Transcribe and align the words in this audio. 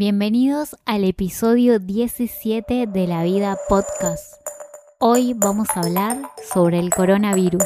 Bienvenidos 0.00 0.76
al 0.86 1.04
episodio 1.04 1.78
17 1.78 2.86
de 2.86 3.06
La 3.06 3.22
Vida 3.22 3.58
Podcast. 3.68 4.32
Hoy 4.98 5.34
vamos 5.36 5.68
a 5.74 5.80
hablar 5.80 6.22
sobre 6.54 6.78
el 6.78 6.88
coronavirus. 6.88 7.64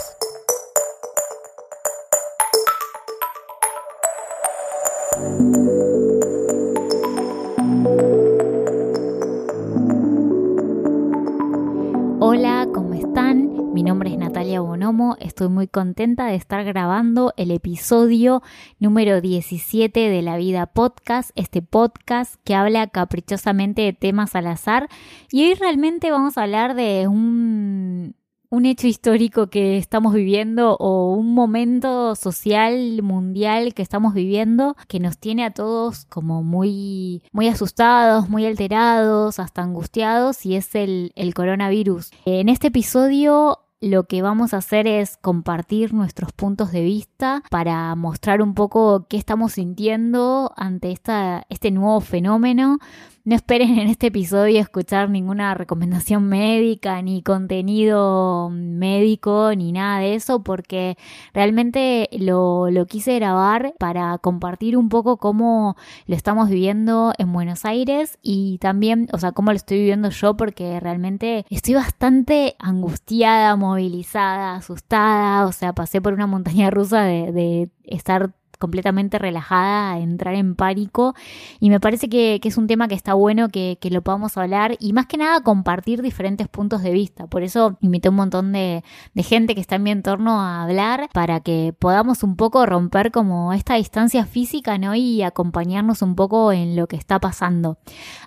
Estoy 15.21 15.49
muy 15.49 15.69
contenta 15.69 16.27
de 16.27 16.35
estar 16.35 16.65
grabando 16.65 17.33
el 17.37 17.51
episodio 17.51 18.43
número 18.79 19.21
17 19.21 20.09
de 20.09 20.23
La 20.23 20.37
Vida 20.37 20.67
Podcast, 20.67 21.31
este 21.35 21.63
podcast 21.63 22.37
que 22.45 22.55
habla 22.55 22.87
caprichosamente 22.89 23.83
de 23.83 23.93
temas 23.93 24.35
al 24.35 24.47
azar 24.47 24.89
y 25.31 25.45
hoy 25.45 25.55
realmente 25.55 26.11
vamos 26.11 26.39
a 26.39 26.43
hablar 26.43 26.75
de 26.75 27.09
un 27.09 28.15
un 28.55 28.67
hecho 28.67 28.87
histórico 28.87 29.49
que 29.49 29.77
estamos 29.77 30.15
viviendo 30.15 30.77
o 30.79 31.13
un 31.13 31.35
momento 31.35 32.15
social 32.15 33.03
mundial 33.03 33.75
que 33.75 33.83
estamos 33.83 34.15
viviendo 34.15 34.77
que 34.87 35.01
nos 35.01 35.19
tiene 35.19 35.45
a 35.45 35.51
todos 35.51 36.05
como 36.07 36.43
muy, 36.45 37.23
muy 37.33 37.49
asustados, 37.49 38.29
muy 38.29 38.47
alterados, 38.47 39.41
hasta 39.41 39.63
angustiados 39.63 40.47
y 40.47 40.55
es 40.55 40.75
el, 40.77 41.13
el 41.17 41.35
coronavirus. 41.35 42.13
En 42.27 42.49
este 42.49 42.69
episodio 42.69 43.64
lo 43.81 44.05
que 44.05 44.23
vamos 44.23 44.55
a 44.55 44.59
hacer 44.59 44.87
es 44.87 45.17
compartir 45.17 45.93
nuestros 45.93 46.33
puntos 46.33 46.73
de 46.73 46.83
vista 46.83 47.43
para 47.51 47.95
mostrar 47.95 48.41
un 48.41 48.55
poco 48.55 49.07
qué 49.09 49.17
estamos 49.17 49.53
sintiendo 49.53 50.53
ante 50.57 50.91
esta, 50.91 51.45
este 51.51 51.71
nuevo 51.71 52.01
fenómeno. 52.01 52.79
No 53.27 53.35
esperen 53.35 53.79
en 53.79 53.89
este 53.89 54.09
episodio 54.09 54.61
escuchar 54.61 55.09
ninguna 55.09 55.55
recomendación 55.55 56.29
médica, 56.29 57.01
ni 57.01 57.23
contenido 57.23 58.51
médico, 58.51 59.53
ni 59.57 59.73
nada 59.73 60.01
de 60.01 60.15
eso, 60.15 60.43
porque 60.43 60.99
realmente 61.33 62.11
lo, 62.13 62.69
lo 62.69 62.85
quise 62.85 63.15
grabar 63.15 63.73
para 63.79 64.19
compartir 64.19 64.77
un 64.77 64.91
poco 64.91 65.17
cómo 65.17 65.75
lo 66.07 66.15
estamos 66.15 66.51
viviendo 66.51 67.15
en 67.17 67.33
Buenos 67.33 67.65
Aires 67.65 68.19
y 68.21 68.59
también, 68.59 69.09
o 69.11 69.19
sea, 69.19 69.33
cómo 69.33 69.53
lo 69.53 69.57
estoy 69.57 69.79
viviendo 69.79 70.11
yo, 70.11 70.37
porque 70.37 70.79
realmente 70.79 71.47
estoy 71.49 71.73
bastante 71.77 72.57
angustiada, 72.59 73.57
movilizada, 73.69 74.57
asustada, 74.57 75.47
o 75.47 75.53
sea, 75.53 75.73
pasé 75.73 76.01
por 76.01 76.13
una 76.13 76.27
montaña 76.27 76.71
rusa 76.71 77.03
de, 77.03 77.33
de 77.33 77.71
estar 77.85 78.35
completamente 78.65 79.19
relajada, 79.19 79.99
entrar 79.99 80.35
en 80.35 80.55
pánico. 80.55 81.15
Y 81.61 81.69
me 81.69 81.81
parece 81.81 82.09
que, 82.09 82.41
es 82.43 82.57
un 82.57 82.67
tema 82.67 82.89
que 82.89 82.95
está 82.95 83.13
bueno 83.13 83.51
que, 83.51 83.77
lo 83.91 84.01
podamos 84.01 84.39
hablar 84.39 84.77
y 84.81 84.95
más 84.95 85.07
que 85.07 85.19
nada 85.19 85.43
compartir 85.43 86.01
diferentes 86.01 86.49
puntos 86.49 86.83
de 86.83 86.91
vista. 86.93 87.27
Por 87.27 87.43
eso 87.43 87.77
invité 87.83 88.09
a 88.09 88.11
un 88.11 88.17
montón 88.17 88.53
de, 88.53 88.83
gente 89.17 89.55
que 89.55 89.61
está 89.61 89.77
en 89.77 89.83
mi 89.83 89.91
entorno 89.91 90.41
a 90.41 90.63
hablar 90.63 91.11
para 91.13 91.41
que 91.41 91.75
podamos 91.79 92.23
un 92.23 92.37
poco 92.37 92.65
romper 92.65 93.11
como 93.11 93.53
esta 93.53 93.75
distancia 93.75 94.25
física, 94.25 94.79
¿no? 94.79 94.95
Y 94.95 95.23
acompañarnos 95.23 96.01
un 96.01 96.15
poco 96.15 96.53
en 96.53 96.75
lo 96.75 96.87
que 96.87 96.97
está 96.97 97.21
pasando. 97.21 97.77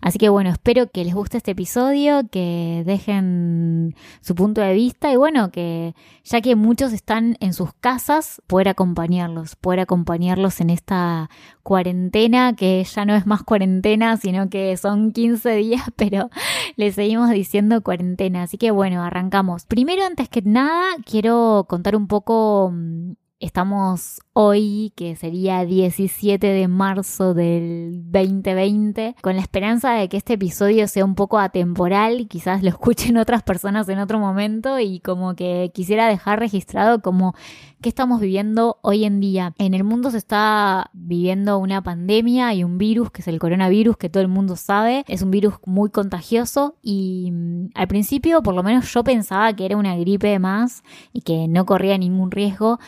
Así 0.02 0.20
que 0.20 0.30
bueno, 0.30 0.52
espero 0.52 0.92
que 0.92 1.04
les 1.04 1.16
guste 1.16 1.38
este 1.38 1.52
episodio, 1.52 2.28
que 2.30 2.84
dejen 2.86 3.96
su 4.22 4.36
punto 4.36 4.62
de 4.62 4.74
vista 4.74 5.12
y 5.12 5.16
bueno, 5.16 5.50
que 5.50 5.96
ya 6.24 6.42
que 6.42 6.56
muchos 6.56 6.94
están 6.94 7.38
en 7.40 7.54
sus 7.54 7.74
casas, 7.74 8.42
poder 8.48 8.70
acompañarlos, 8.70 9.56
poder 9.56 9.80
acompañarlos 9.80 10.27
en 10.32 10.70
esta 10.70 11.30
cuarentena, 11.64 12.56
que 12.56 12.84
ya 12.84 13.06
no 13.06 13.16
es 13.16 13.26
más 13.26 13.44
cuarentena, 13.44 14.18
sino 14.18 14.50
que 14.50 14.76
son 14.78 15.12
15 15.12 15.56
días, 15.56 15.84
pero 15.96 16.30
le 16.76 16.92
seguimos 16.92 17.30
diciendo 17.30 17.82
cuarentena. 17.82 18.44
Así 18.44 18.58
que 18.58 18.72
bueno, 18.72 19.04
arrancamos. 19.04 19.66
Primero, 19.66 20.06
antes 20.06 20.30
que 20.30 20.42
nada, 20.42 20.96
quiero 21.06 21.66
contar 21.68 21.96
un 21.96 22.08
poco 22.08 22.72
mm, 22.74 23.14
Estamos 23.40 24.20
hoy, 24.34 24.94
que 24.96 25.16
sería 25.16 25.64
17 25.64 26.46
de 26.46 26.68
marzo 26.68 27.36
del 27.36 28.02
2020, 28.12 29.16
con 29.22 29.36
la 29.36 29.42
esperanza 29.44 29.94
de 29.94 30.10
que 30.10 30.18
este 30.18 30.34
episodio 30.34 30.88
sea 30.88 31.06
un 31.06 31.14
poco 31.14 31.38
atemporal, 31.38 32.28
quizás 32.28 32.64
lo 32.64 32.70
escuchen 32.70 33.18
otras 33.18 33.44
personas 33.44 33.90
en 33.90 34.00
otro 34.00 34.18
momento 34.18 34.80
y 34.80 35.02
como 35.02 35.36
que 35.36 35.72
quisiera 35.72 36.08
dejar 36.08 36.40
registrado 36.40 37.02
como 37.04 37.36
qué 37.82 37.90
estamos 37.90 38.20
viviendo 38.20 38.80
hoy 38.82 39.06
en 39.06 39.20
día. 39.20 39.54
En 39.58 39.74
el 39.74 39.84
mundo 39.84 40.10
se 40.12 40.18
está 40.18 40.90
viviendo 40.94 41.58
una 41.60 41.84
pandemia 41.84 42.54
y 42.54 42.64
un 42.64 42.78
virus 42.78 43.12
que 43.12 43.22
es 43.22 43.28
el 43.28 43.40
coronavirus 43.40 43.98
que 43.98 44.10
todo 44.10 44.22
el 44.22 44.30
mundo 44.30 44.56
sabe. 44.56 45.04
Es 45.08 45.22
un 45.22 45.32
virus 45.32 45.56
muy 45.66 45.90
contagioso 45.90 46.76
y 46.82 47.30
mm, 47.32 47.70
al 47.76 47.88
principio 47.88 48.42
por 48.42 48.56
lo 48.56 48.64
menos 48.64 48.92
yo 48.92 49.04
pensaba 49.04 49.54
que 49.54 49.66
era 49.66 49.78
una 49.78 49.96
gripe 49.96 50.38
más 50.40 50.84
y 51.14 51.22
que 51.22 51.48
no 51.48 51.66
corría 51.66 51.98
ningún 51.98 52.32
riesgo. 52.32 52.80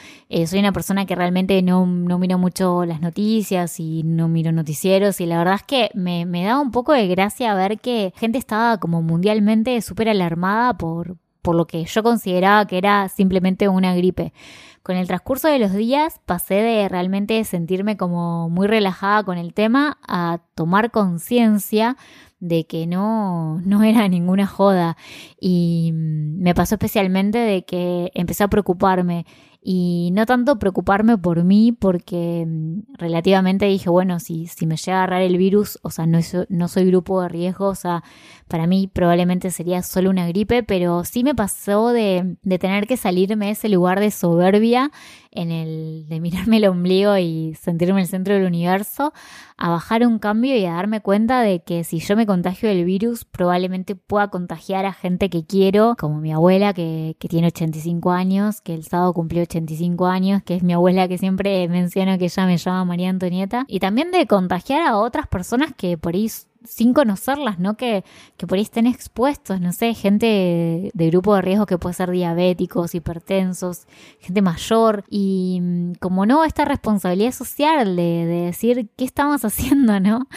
Soy 0.47 0.59
una 0.59 0.71
persona 0.71 1.05
que 1.05 1.15
realmente 1.15 1.61
no, 1.61 1.85
no, 1.85 2.19
miro 2.19 2.37
mucho 2.37 2.85
las 2.85 3.01
noticias 3.01 3.79
y 3.79 4.03
no 4.03 4.27
miro 4.27 4.51
noticieros 4.51 5.21
y 5.21 5.25
la 5.25 5.37
verdad 5.37 5.55
es 5.55 5.63
que 5.63 5.89
me, 5.93 6.25
me 6.25 6.43
da 6.43 6.59
un 6.59 6.71
poco 6.71 6.93
de 6.93 7.07
gracia 7.07 7.53
ver 7.55 7.79
que 7.79 8.13
gente 8.15 8.37
estaba 8.37 8.77
como 8.77 9.01
mundialmente 9.01 9.81
súper 9.81 10.09
alarmada 10.09 10.77
por, 10.77 11.17
por 11.41 11.55
lo 11.55 11.67
que 11.67 11.83
yo 11.85 12.03
consideraba 12.03 12.65
que 12.65 12.77
era 12.77 13.09
simplemente 13.09 13.67
una 13.67 13.95
gripe. 13.95 14.33
Con 14.83 14.95
el 14.95 15.07
transcurso 15.07 15.47
de 15.47 15.59
los 15.59 15.73
días 15.73 16.19
pasé 16.25 16.55
de 16.55 16.89
realmente 16.89 17.43
sentirme 17.43 17.97
como 17.97 18.49
muy 18.49 18.67
relajada 18.67 19.23
con 19.23 19.37
el 19.37 19.53
tema 19.53 19.97
a 20.07 20.39
tomar 20.55 20.89
conciencia 20.91 21.97
de 22.39 22.65
que 22.65 22.87
no, 22.87 23.59
no 23.65 23.83
era 23.83 24.07
ninguna 24.07 24.47
joda. 24.47 24.97
Y 25.39 25.91
mm, 25.93 26.41
me 26.41 26.55
pasó 26.55 26.75
especialmente 26.75 27.37
de 27.37 27.63
que 27.65 28.11
empecé 28.13 28.43
a 28.43 28.47
preocuparme 28.47 29.25
y 29.61 30.11
no 30.13 30.25
tanto 30.25 30.57
preocuparme 30.57 31.17
por 31.17 31.43
mí 31.43 31.73
porque 31.73 32.45
mm, 32.47 32.93
relativamente 32.97 33.65
dije, 33.65 33.89
bueno, 33.89 34.19
si, 34.19 34.47
si 34.47 34.65
me 34.65 34.77
llega 34.77 34.99
a 34.99 35.03
agarrar 35.03 35.21
el 35.21 35.37
virus, 35.37 35.79
o 35.81 35.89
sea, 35.89 36.05
no, 36.05 36.19
no 36.47 36.67
soy 36.69 36.85
grupo 36.85 37.21
de 37.21 37.29
riesgo, 37.29 37.67
o 37.67 37.75
sea, 37.75 38.03
para 38.47 38.67
mí 38.67 38.89
probablemente 38.91 39.51
sería 39.51 39.83
solo 39.83 40.09
una 40.09 40.27
gripe, 40.27 40.63
pero 40.63 41.03
sí 41.03 41.23
me 41.23 41.35
pasó 41.35 41.89
de, 41.89 42.37
de 42.41 42.59
tener 42.59 42.87
que 42.87 42.95
salirme 42.97 43.47
de 43.47 43.51
ese 43.51 43.69
lugar 43.69 43.99
de 43.99 44.11
soberbia 44.11 44.91
en 45.31 45.51
el 45.51 46.05
de 46.07 46.19
mirarme 46.19 46.57
el 46.57 46.65
ombligo 46.65 47.17
y 47.17 47.53
sentirme 47.55 48.01
el 48.01 48.07
centro 48.07 48.33
del 48.33 48.45
universo, 48.45 49.13
a 49.57 49.69
bajar 49.69 50.05
un 50.05 50.19
cambio 50.19 50.55
y 50.57 50.65
a 50.65 50.73
darme 50.73 51.01
cuenta 51.01 51.41
de 51.41 51.61
que 51.61 51.83
si 51.83 51.99
yo 51.99 52.15
me 52.15 52.25
contagio 52.25 52.69
del 52.69 52.85
virus, 52.85 53.25
probablemente 53.25 53.95
pueda 53.95 54.29
contagiar 54.29 54.85
a 54.85 54.93
gente 54.93 55.29
que 55.29 55.45
quiero, 55.45 55.95
como 55.99 56.19
mi 56.19 56.31
abuela 56.31 56.73
que, 56.73 57.15
que 57.19 57.27
tiene 57.27 57.47
85 57.47 58.11
años, 58.11 58.61
que 58.61 58.73
el 58.73 58.83
sábado 58.83 59.13
cumplió 59.13 59.43
85 59.49 60.05
años, 60.05 60.43
que 60.43 60.55
es 60.55 60.63
mi 60.63 60.73
abuela 60.73 61.07
que 61.07 61.17
siempre 61.17 61.67
menciono 61.67 62.17
que 62.17 62.25
ella 62.25 62.45
me 62.45 62.57
llama 62.57 62.85
María 62.85 63.09
Antonieta, 63.09 63.65
y 63.67 63.79
también 63.79 64.11
de 64.11 64.27
contagiar 64.27 64.81
a 64.87 64.97
otras 64.97 65.27
personas 65.27 65.73
que 65.75 65.97
por 65.97 66.13
ahí 66.13 66.29
sin 66.65 66.93
conocerlas, 66.93 67.59
¿no? 67.59 67.77
Que, 67.77 68.03
que 68.37 68.45
por 68.45 68.57
ahí 68.57 68.63
estén 68.63 68.85
expuestos, 68.85 69.61
no 69.61 69.71
sé, 69.71 69.93
gente 69.93 70.91
de, 70.93 71.09
grupo 71.09 71.35
de 71.35 71.41
riesgo 71.41 71.65
que 71.65 71.77
puede 71.77 71.93
ser 71.93 72.11
diabéticos, 72.11 72.95
hipertensos, 72.95 73.87
gente 74.19 74.41
mayor, 74.41 75.03
y 75.09 75.59
mm, 75.61 75.93
como 75.99 76.25
no, 76.25 76.43
esta 76.43 76.65
responsabilidad 76.65 77.31
social 77.31 77.95
de, 77.95 78.25
de 78.25 78.41
decir 78.45 78.89
qué 78.97 79.05
estamos 79.05 79.45
haciendo, 79.45 79.99
¿no? 79.99 80.27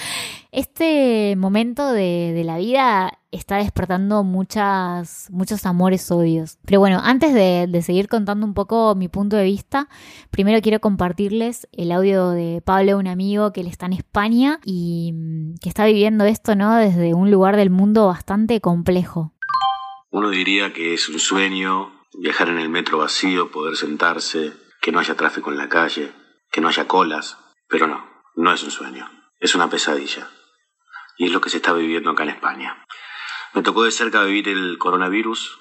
Este 0.54 1.34
momento 1.34 1.92
de, 1.92 2.42
la 2.44 2.58
vida 2.58 3.18
está 3.30 3.56
despertando 3.56 4.22
muchas, 4.22 5.28
muchos 5.30 5.64
amores 5.64 6.10
odios. 6.10 6.58
Pero 6.66 6.78
bueno, 6.78 7.00
antes 7.02 7.32
de, 7.32 7.66
de, 7.66 7.80
seguir 7.80 8.06
contando 8.06 8.44
un 8.44 8.52
poco 8.52 8.94
mi 8.94 9.08
punto 9.08 9.36
de 9.36 9.44
vista, 9.44 9.88
primero 10.30 10.60
quiero 10.60 10.78
compartirles 10.78 11.68
el 11.72 11.90
audio 11.90 12.28
de 12.28 12.60
Pablo, 12.62 12.98
un 12.98 13.08
amigo 13.08 13.54
que 13.54 13.62
él 13.62 13.66
está 13.66 13.86
en 13.86 13.94
España 13.94 14.60
y 14.62 15.12
mm, 15.14 15.54
que 15.62 15.70
está 15.70 15.86
viviendo 15.86 16.26
esto, 16.26 16.54
¿no? 16.54 16.76
Desde 16.76 17.14
un 17.14 17.30
lugar 17.30 17.56
del 17.56 17.70
mundo 17.70 18.06
bastante 18.06 18.60
complejo. 18.60 19.32
Uno 20.10 20.28
diría 20.28 20.74
que 20.74 20.92
es 20.92 21.08
un 21.08 21.18
sueño 21.18 21.94
viajar 22.12 22.50
en 22.50 22.58
el 22.58 22.68
metro 22.68 22.98
vacío, 22.98 23.50
poder 23.50 23.76
sentarse, 23.76 24.52
que 24.82 24.92
no 24.92 24.98
haya 24.98 25.14
tráfico 25.14 25.50
en 25.50 25.56
la 25.56 25.70
calle, 25.70 26.12
que 26.50 26.60
no 26.60 26.68
haya 26.68 26.86
colas, 26.86 27.38
pero 27.70 27.86
no, 27.86 28.04
no 28.36 28.52
es 28.52 28.62
un 28.62 28.70
sueño, 28.70 29.08
es 29.40 29.54
una 29.54 29.70
pesadilla. 29.70 30.28
Y 31.22 31.26
es 31.26 31.32
lo 31.32 31.40
que 31.40 31.50
se 31.50 31.58
está 31.58 31.72
viviendo 31.72 32.10
acá 32.10 32.24
en 32.24 32.30
España. 32.30 32.84
Me 33.54 33.62
tocó 33.62 33.84
de 33.84 33.92
cerca 33.92 34.24
vivir 34.24 34.48
el 34.48 34.76
coronavirus. 34.76 35.56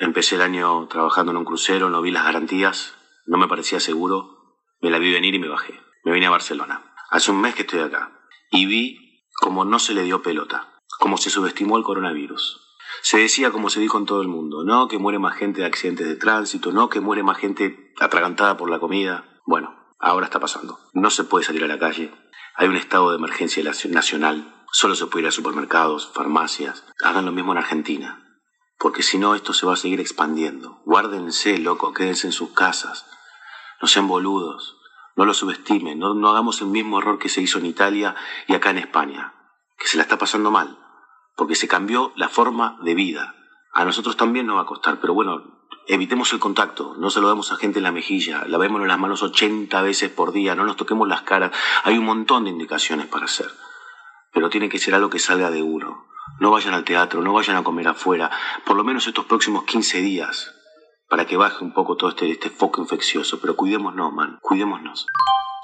Empecé 0.00 0.34
el 0.34 0.42
año 0.42 0.88
trabajando 0.88 1.30
en 1.30 1.38
un 1.38 1.44
crucero, 1.44 1.88
no 1.90 2.02
vi 2.02 2.10
las 2.10 2.24
garantías, 2.24 2.98
no 3.24 3.38
me 3.38 3.46
parecía 3.46 3.78
seguro. 3.78 4.58
Me 4.80 4.90
la 4.90 4.98
vi 4.98 5.12
venir 5.12 5.32
y 5.36 5.38
me 5.38 5.46
bajé. 5.46 5.80
Me 6.04 6.10
vine 6.10 6.26
a 6.26 6.30
Barcelona. 6.30 6.92
Hace 7.08 7.30
un 7.30 7.40
mes 7.40 7.54
que 7.54 7.62
estoy 7.62 7.82
acá. 7.82 8.18
Y 8.50 8.66
vi 8.66 9.22
cómo 9.40 9.64
no 9.64 9.78
se 9.78 9.94
le 9.94 10.02
dio 10.02 10.22
pelota, 10.22 10.82
cómo 10.98 11.18
se 11.18 11.30
subestimó 11.30 11.76
el 11.76 11.84
coronavirus. 11.84 12.60
Se 13.02 13.18
decía, 13.18 13.52
como 13.52 13.70
se 13.70 13.78
dijo 13.78 13.98
en 13.98 14.06
todo 14.06 14.22
el 14.22 14.28
mundo, 14.28 14.64
no 14.64 14.88
que 14.88 14.98
muere 14.98 15.20
más 15.20 15.36
gente 15.36 15.60
de 15.60 15.68
accidentes 15.68 16.08
de 16.08 16.16
tránsito, 16.16 16.72
no 16.72 16.88
que 16.88 16.98
muere 16.98 17.22
más 17.22 17.38
gente 17.38 17.94
atragantada 18.00 18.56
por 18.56 18.68
la 18.70 18.80
comida. 18.80 19.40
Bueno, 19.46 19.94
ahora 20.00 20.26
está 20.26 20.40
pasando. 20.40 20.80
No 20.94 21.10
se 21.10 21.22
puede 21.22 21.44
salir 21.44 21.62
a 21.62 21.68
la 21.68 21.78
calle. 21.78 22.12
Hay 22.56 22.66
un 22.66 22.76
estado 22.76 23.10
de 23.10 23.18
emergencia 23.18 23.62
nacional. 23.62 24.52
Solo 24.78 24.94
se 24.94 25.06
puede 25.06 25.22
ir 25.22 25.28
a 25.28 25.32
supermercados, 25.32 26.10
farmacias. 26.12 26.84
Hagan 27.02 27.24
lo 27.24 27.32
mismo 27.32 27.52
en 27.52 27.56
Argentina. 27.56 28.22
Porque 28.78 29.02
si 29.02 29.16
no, 29.16 29.34
esto 29.34 29.54
se 29.54 29.64
va 29.64 29.72
a 29.72 29.76
seguir 29.76 30.00
expandiendo. 30.00 30.82
Guárdense, 30.84 31.56
loco, 31.56 31.94
quédense 31.94 32.26
en 32.26 32.34
sus 32.34 32.50
casas. 32.50 33.06
No 33.80 33.88
sean 33.88 34.06
boludos. 34.06 34.76
No 35.16 35.24
lo 35.24 35.32
subestimen. 35.32 35.98
No, 35.98 36.12
no 36.12 36.28
hagamos 36.28 36.60
el 36.60 36.66
mismo 36.66 36.98
error 36.98 37.18
que 37.18 37.30
se 37.30 37.40
hizo 37.40 37.58
en 37.58 37.64
Italia 37.64 38.16
y 38.48 38.54
acá 38.54 38.68
en 38.68 38.76
España. 38.76 39.32
Que 39.78 39.88
se 39.88 39.96
la 39.96 40.02
está 40.02 40.18
pasando 40.18 40.50
mal. 40.50 40.78
Porque 41.36 41.54
se 41.54 41.68
cambió 41.68 42.12
la 42.14 42.28
forma 42.28 42.78
de 42.82 42.94
vida. 42.94 43.34
A 43.72 43.86
nosotros 43.86 44.18
también 44.18 44.46
nos 44.46 44.58
va 44.58 44.62
a 44.62 44.66
costar, 44.66 45.00
pero 45.00 45.14
bueno, 45.14 45.42
evitemos 45.86 46.34
el 46.34 46.38
contacto, 46.38 46.96
no 46.98 47.08
demos 47.08 47.50
a 47.50 47.56
gente 47.56 47.78
en 47.78 47.84
la 47.84 47.92
mejilla, 47.92 48.44
lavémonos 48.46 48.88
las 48.88 48.98
manos 48.98 49.22
80 49.22 49.80
veces 49.80 50.10
por 50.10 50.32
día, 50.32 50.54
no 50.54 50.64
nos 50.64 50.76
toquemos 50.76 51.08
las 51.08 51.22
caras. 51.22 51.52
Hay 51.84 51.96
un 51.96 52.04
montón 52.04 52.44
de 52.44 52.50
indicaciones 52.50 53.06
para 53.06 53.24
hacer, 53.24 53.50
pero 54.36 54.50
tiene 54.50 54.68
que 54.68 54.78
ser 54.78 54.94
algo 54.94 55.08
que 55.08 55.18
salga 55.18 55.50
de 55.50 55.62
uno. 55.62 56.04
No 56.40 56.50
vayan 56.50 56.74
al 56.74 56.84
teatro, 56.84 57.22
no 57.22 57.32
vayan 57.32 57.56
a 57.56 57.64
comer 57.64 57.88
afuera, 57.88 58.30
por 58.66 58.76
lo 58.76 58.84
menos 58.84 59.06
estos 59.06 59.24
próximos 59.24 59.64
15 59.64 60.02
días, 60.02 60.54
para 61.08 61.24
que 61.24 61.38
baje 61.38 61.64
un 61.64 61.72
poco 61.72 61.96
todo 61.96 62.10
este, 62.10 62.30
este 62.30 62.50
foco 62.50 62.82
infeccioso. 62.82 63.40
Pero 63.40 63.56
cuidémonos, 63.56 64.12
man, 64.12 64.38
cuidémonos. 64.42 65.06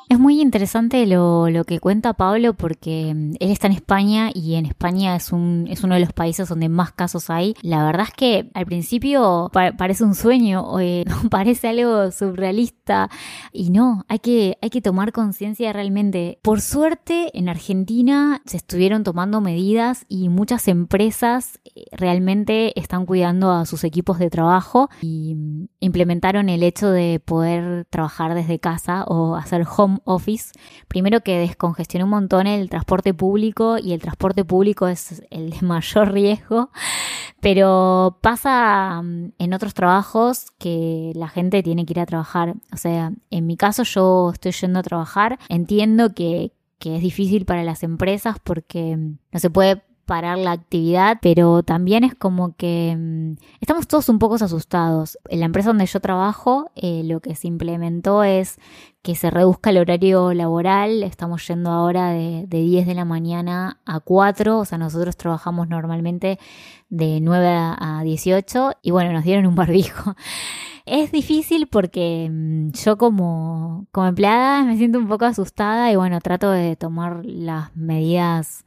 Es 0.08 0.18
muy 0.18 0.40
interesante 0.40 1.06
lo, 1.06 1.46
que 1.66 1.80
cuenta 1.80 2.12
Pablo 2.12 2.54
porque 2.54 3.12
mm, 3.14 3.34
él 3.40 3.50
está 3.50 3.66
en 3.68 3.72
España 3.72 4.30
y 4.34 4.54
en 4.54 4.66
España 4.66 5.16
es, 5.16 5.32
un, 5.32 5.66
es 5.70 5.84
uno 5.84 5.94
de 5.94 6.00
los 6.00 6.12
países 6.12 6.48
donde 6.48 6.68
más 6.68 6.92
casos 6.92 7.30
hay. 7.30 7.54
La 7.62 7.84
verdad 7.84 8.06
es 8.08 8.14
que 8.14 8.50
al 8.54 8.66
principio 8.66 9.50
parece 9.52 10.04
un 10.04 10.14
sueño, 10.14 10.66
eh, 10.80 11.04
parece 11.30 11.68
algo 11.68 12.10
surrealista 12.10 13.08
y 13.52 13.70
no, 13.70 14.04
hay 14.08 14.18
que, 14.18 14.58
hay 14.60 14.70
que 14.70 14.82
tomar 14.82 15.12
conciencia 15.12 15.72
realmente. 15.72 16.38
Por 16.42 16.60
suerte 16.60 17.30
en 17.38 17.48
Argentina 17.48 18.42
se 18.44 18.56
estuvieron 18.56 19.04
tomando 19.04 19.40
medidas 19.40 20.04
y 20.08 20.28
muchas 20.28 20.68
empresas 20.68 21.60
eh, 21.64 21.84
realmente 21.92 22.78
están 22.78 23.06
cuidando 23.06 23.50
a 23.52 23.66
sus 23.66 23.84
equipos 23.84 24.18
de 24.18 24.30
trabajo 24.30 24.90
y 25.00 25.34
mm, 25.34 25.68
implementaron 25.80 26.48
el 26.48 26.62
hecho 26.62 26.90
de 26.90 27.20
poder 27.24 27.86
trabajar 27.86 28.34
desde 28.34 28.58
casa 28.58 29.04
o 29.04 29.36
hacer 29.36 29.66
home 29.76 29.91
office, 30.04 30.52
primero 30.88 31.20
que 31.20 31.38
descongestionó 31.38 32.04
un 32.04 32.10
montón 32.10 32.46
el 32.46 32.68
transporte 32.68 33.14
público 33.14 33.78
y 33.78 33.92
el 33.92 34.00
transporte 34.00 34.44
público 34.44 34.88
es 34.88 35.22
el 35.30 35.50
de 35.50 35.60
mayor 35.62 36.12
riesgo, 36.12 36.70
pero 37.40 38.18
pasa 38.20 39.02
mm, 39.02 39.32
en 39.38 39.54
otros 39.54 39.74
trabajos 39.74 40.46
que 40.58 41.12
la 41.14 41.28
gente 41.28 41.62
tiene 41.62 41.84
que 41.84 41.92
ir 41.92 42.00
a 42.00 42.06
trabajar. 42.06 42.54
O 42.72 42.76
sea, 42.76 43.12
en 43.30 43.46
mi 43.46 43.56
caso 43.56 43.82
yo 43.82 44.30
estoy 44.32 44.52
yendo 44.52 44.78
a 44.78 44.82
trabajar, 44.82 45.38
entiendo 45.48 46.14
que, 46.14 46.52
que 46.78 46.96
es 46.96 47.02
difícil 47.02 47.44
para 47.44 47.64
las 47.64 47.82
empresas 47.82 48.36
porque 48.42 48.96
mm, 48.96 49.18
no 49.32 49.40
se 49.40 49.50
puede 49.50 49.82
parar 50.04 50.38
la 50.38 50.52
actividad, 50.52 51.18
pero 51.22 51.62
también 51.62 52.04
es 52.04 52.14
como 52.14 52.54
que 52.56 52.96
mm, 52.96 53.34
estamos 53.60 53.86
todos 53.86 54.08
un 54.08 54.18
poco 54.18 54.34
asustados. 54.34 55.18
En 55.28 55.40
la 55.40 55.46
empresa 55.46 55.70
donde 55.70 55.86
yo 55.86 56.00
trabajo, 56.00 56.70
eh, 56.74 57.02
lo 57.04 57.20
que 57.20 57.34
se 57.34 57.48
implementó 57.48 58.24
es 58.24 58.58
que 59.02 59.14
se 59.14 59.30
reduzca 59.30 59.70
el 59.70 59.78
horario 59.78 60.32
laboral. 60.32 61.02
Estamos 61.02 61.46
yendo 61.46 61.70
ahora 61.70 62.10
de, 62.10 62.44
de 62.46 62.62
10 62.62 62.86
de 62.86 62.94
la 62.94 63.04
mañana 63.04 63.80
a 63.84 64.00
4, 64.00 64.58
o 64.58 64.64
sea, 64.64 64.78
nosotros 64.78 65.16
trabajamos 65.16 65.68
normalmente 65.68 66.38
de 66.88 67.20
9 67.20 67.48
a 67.48 68.02
18 68.04 68.72
y 68.82 68.90
bueno, 68.90 69.12
nos 69.12 69.24
dieron 69.24 69.46
un 69.46 69.54
barbijo. 69.54 70.14
Es 70.84 71.12
difícil 71.12 71.68
porque 71.68 72.28
mm, 72.30 72.72
yo 72.72 72.98
como, 72.98 73.86
como 73.92 74.08
empleada 74.08 74.64
me 74.64 74.76
siento 74.76 74.98
un 74.98 75.06
poco 75.06 75.24
asustada 75.26 75.92
y 75.92 75.96
bueno, 75.96 76.20
trato 76.20 76.50
de 76.50 76.74
tomar 76.74 77.24
las 77.24 77.74
medidas 77.76 78.64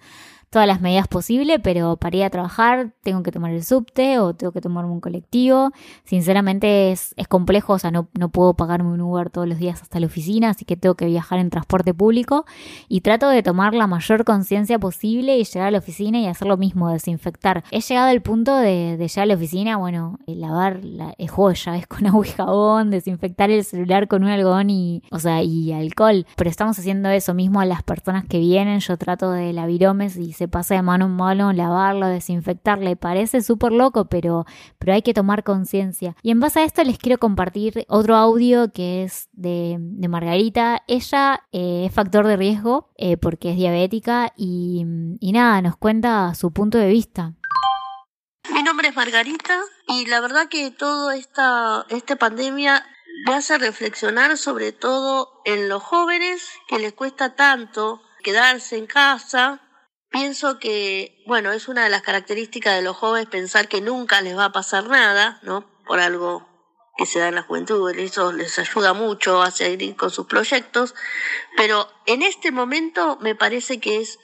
todas 0.50 0.68
las 0.68 0.82
medidas 0.82 1.08
posibles, 1.08 1.60
pero 1.64 1.98
para 1.98 2.18
ir 2.18 2.24
a 2.24 2.30
trabajar 2.30 2.94
tengo 3.02 3.24
que 3.24 3.32
tomar 3.32 3.52
el 3.52 3.64
subte 3.64 4.20
o 4.20 4.34
tengo 4.34 4.52
que 4.52 4.62
tomarme 4.62 4.92
un 4.92 5.02
colectivo. 5.02 5.72
Sinceramente 6.04 6.92
es, 6.92 7.14
es 7.18 7.28
complejo, 7.28 7.74
o 7.74 7.80
sea, 7.80 7.92
no, 7.92 8.08
no, 8.18 8.30
puedo 8.30 8.54
pagarme 8.54 8.90
un 8.90 9.02
Uber 9.02 9.30
todos 9.30 9.48
los 9.48 9.58
días 9.58 9.82
hasta 9.82 10.00
la 10.00 10.08
oficina, 10.08 10.50
así 10.50 10.66
que 10.66 10.78
tengo 10.78 10.96
que 10.96 11.06
viajar 11.06 11.40
en 11.40 11.50
transporte 11.50 11.94
público 11.94 12.46
y 12.88 13.02
trato 13.02 13.30
de 13.30 13.44
tomar 13.44 13.74
la 13.74 13.88
mayor 13.88 14.24
conciencia 14.24 14.80
posible 14.80 15.38
y 15.38 15.44
llegar 15.44 15.68
a 15.68 15.72
la 15.72 15.78
oficina 15.80 16.20
y 16.20 16.28
hacer 16.28 16.48
lo 16.48 16.58
mismo, 16.58 16.90
desinfectar. 16.90 17.64
He 17.72 17.82
llegado 17.82 18.10
al 18.10 18.22
punto 18.22 18.56
de, 18.58 18.98
de 18.98 19.08
llegar 19.08 19.24
a 19.24 19.26
la 19.28 19.36
oficina, 19.36 19.78
bueno, 19.78 20.20
lavar 20.26 20.84
la, 20.84 21.14
el 21.18 21.30
juego 21.30 21.50
de 21.50 21.56
llaves 21.56 21.88
con 21.88 22.06
agua 22.08 22.26
y 22.26 22.30
jabón, 22.30 22.92
desinfectar 22.92 23.50
el 23.50 23.64
celular 23.64 24.08
con 24.08 24.24
un 24.24 24.30
algodón 24.30 24.70
y, 24.70 25.04
o 25.12 25.20
sea, 25.20 25.44
y 25.44 25.72
alcohol. 25.72 26.26
Pero 26.36 26.50
estamos 26.50 26.78
haciendo 26.80 27.10
eso 27.10 27.34
mismo 27.34 27.60
a 27.60 27.66
las 27.66 27.84
personas 27.84 28.26
que 28.26 28.40
vienen. 28.40 28.80
Yo 28.80 28.98
trato 28.98 29.32
de 29.32 29.54
la 29.54 29.66
viromes 29.66 30.18
y 30.18 30.34
se 30.34 30.45
pasa 30.48 30.76
de 30.76 30.82
mano 30.82 31.06
en 31.06 31.12
mano, 31.16 31.54
lavarlo, 31.54 32.08
desinfectarle. 32.08 32.96
Parece 32.96 33.42
súper 33.42 33.72
loco, 33.72 34.06
pero, 34.06 34.46
pero 34.80 34.94
hay 34.94 35.02
que 35.02 35.14
tomar 35.14 35.44
conciencia. 35.44 36.16
Y 36.22 36.32
en 36.32 36.40
base 36.40 36.60
a 36.60 36.64
esto 36.64 36.84
les 36.84 36.98
quiero 36.98 37.18
compartir 37.18 37.86
otro 37.88 38.16
audio 38.16 38.72
que 38.72 39.04
es 39.04 39.30
de, 39.34 39.78
Margarita. 40.08 40.84
Ella 40.88 41.44
eh, 41.52 41.86
es 41.88 41.94
factor 41.94 42.28
de 42.28 42.38
riesgo 42.38 42.92
eh, 42.98 43.18
porque 43.18 43.52
es 43.52 43.58
diabética 43.58 44.34
y, 44.38 44.86
y 45.20 45.32
nada, 45.32 45.62
nos 45.62 45.78
cuenta 45.78 46.34
su 46.36 46.52
punto 46.52 46.78
de 46.78 46.88
vista. 46.88 47.34
Mi 48.54 48.62
nombre 48.62 48.90
es 48.90 48.96
Margarita 48.96 49.60
y 49.88 50.06
la 50.06 50.22
verdad 50.22 50.48
que 50.50 50.72
toda 50.72 51.16
esta, 51.16 51.86
esta 51.90 52.16
pandemia 52.16 52.86
me 53.26 53.34
hace 53.34 53.58
reflexionar 53.58 54.38
sobre 54.38 54.72
todo 54.72 55.42
en 55.46 55.68
los 55.68 55.82
jóvenes 55.82 56.48
que 56.68 56.80
les 56.80 56.94
cuesta 56.94 57.36
tanto 57.36 58.02
quedarse 58.24 58.78
en 58.78 58.86
casa 58.86 59.62
Pienso 60.16 60.60
que, 60.60 61.22
bueno, 61.26 61.52
es 61.52 61.68
una 61.68 61.84
de 61.84 61.90
las 61.90 62.02
características 62.02 62.74
de 62.74 62.82
los 62.82 62.96
jóvenes 62.96 63.28
pensar 63.28 63.68
que 63.68 63.82
nunca 63.82 64.22
les 64.22 64.38
va 64.38 64.46
a 64.46 64.52
pasar 64.54 64.86
nada, 64.86 65.42
¿no? 65.44 65.66
Por 65.86 66.00
algo 66.00 66.48
que 66.96 67.06
se 67.06 67.20
da 67.20 67.28
en 67.28 67.36
la 67.36 67.42
juventud, 67.42 67.94
eso 67.98 68.32
les 68.32 68.58
ayuda 68.58 68.94
mucho 68.94 69.42
a 69.42 69.52
seguir 69.52 69.98
con 69.98 70.12
sus 70.12 70.26
proyectos, 70.26 70.96
pero 71.58 71.90
en 72.06 72.22
este 72.22 72.54
momento 72.54 73.18
me 73.20 73.36
parece 73.36 73.82
que 73.82 74.00
es 74.00 74.18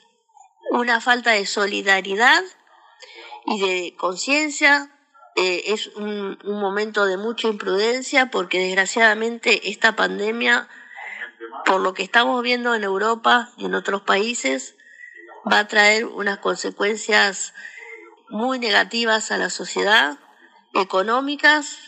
una 0.70 1.02
falta 1.02 1.32
de 1.32 1.44
solidaridad 1.44 2.42
y 3.44 3.60
de 3.60 3.94
conciencia, 3.94 4.98
eh, 5.36 5.64
es 5.66 5.88
un, 5.88 6.38
un 6.42 6.58
momento 6.58 7.04
de 7.04 7.18
mucha 7.18 7.48
imprudencia 7.48 8.30
porque 8.30 8.60
desgraciadamente 8.60 9.68
esta 9.68 9.94
pandemia, 9.94 10.70
por 11.66 11.82
lo 11.82 11.92
que 11.92 12.02
estamos 12.02 12.42
viendo 12.42 12.74
en 12.74 12.82
Europa 12.82 13.50
y 13.58 13.66
en 13.66 13.74
otros 13.74 14.00
países, 14.00 14.74
va 15.50 15.60
a 15.60 15.68
traer 15.68 16.06
unas 16.06 16.38
consecuencias 16.38 17.54
muy 18.28 18.58
negativas 18.58 19.30
a 19.30 19.38
la 19.38 19.50
sociedad, 19.50 20.18
económicas, 20.74 21.78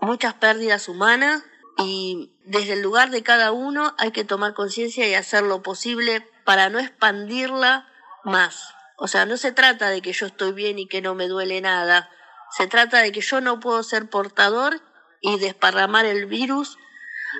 muchas 0.00 0.34
pérdidas 0.34 0.88
humanas 0.88 1.42
y 1.78 2.32
desde 2.44 2.74
el 2.74 2.82
lugar 2.82 3.10
de 3.10 3.22
cada 3.22 3.52
uno 3.52 3.94
hay 3.98 4.12
que 4.12 4.24
tomar 4.24 4.54
conciencia 4.54 5.08
y 5.08 5.14
hacer 5.14 5.42
lo 5.42 5.62
posible 5.62 6.28
para 6.44 6.68
no 6.68 6.78
expandirla 6.78 7.88
más. 8.22 8.74
O 8.96 9.08
sea, 9.08 9.26
no 9.26 9.36
se 9.36 9.50
trata 9.50 9.90
de 9.90 10.02
que 10.02 10.12
yo 10.12 10.26
estoy 10.26 10.52
bien 10.52 10.78
y 10.78 10.86
que 10.86 11.02
no 11.02 11.14
me 11.14 11.26
duele 11.26 11.60
nada, 11.60 12.10
se 12.56 12.68
trata 12.68 13.00
de 13.00 13.10
que 13.10 13.20
yo 13.20 13.40
no 13.40 13.58
puedo 13.58 13.82
ser 13.82 14.08
portador 14.08 14.80
y 15.20 15.38
desparramar 15.40 16.04
el 16.04 16.26
virus 16.26 16.78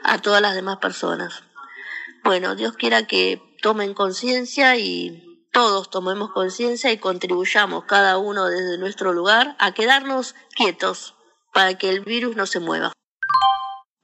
a 0.03 0.19
todas 0.21 0.43
las 0.43 0.55
demás 0.55 0.79
personas. 0.79 1.45
Bueno, 2.25 2.57
Dios 2.57 2.73
quiera 2.75 3.07
que 3.07 3.41
tomen 3.63 3.95
conciencia 3.95 4.77
y 4.77 5.34
todos 5.55 5.89
tomemos 5.89 6.33
conciencia 6.33 6.91
y 6.93 6.99
contribuyamos 6.99 7.85
cada 7.85 8.19
uno 8.19 8.47
desde 8.47 8.77
nuestro 8.77 9.13
lugar 9.13 9.55
a 9.61 9.73
quedarnos 9.73 10.35
quietos 10.55 11.15
para 11.55 11.79
que 11.79 11.89
el 11.89 12.01
virus 12.01 12.35
no 12.35 12.45
se 12.45 12.59
mueva. 12.59 12.93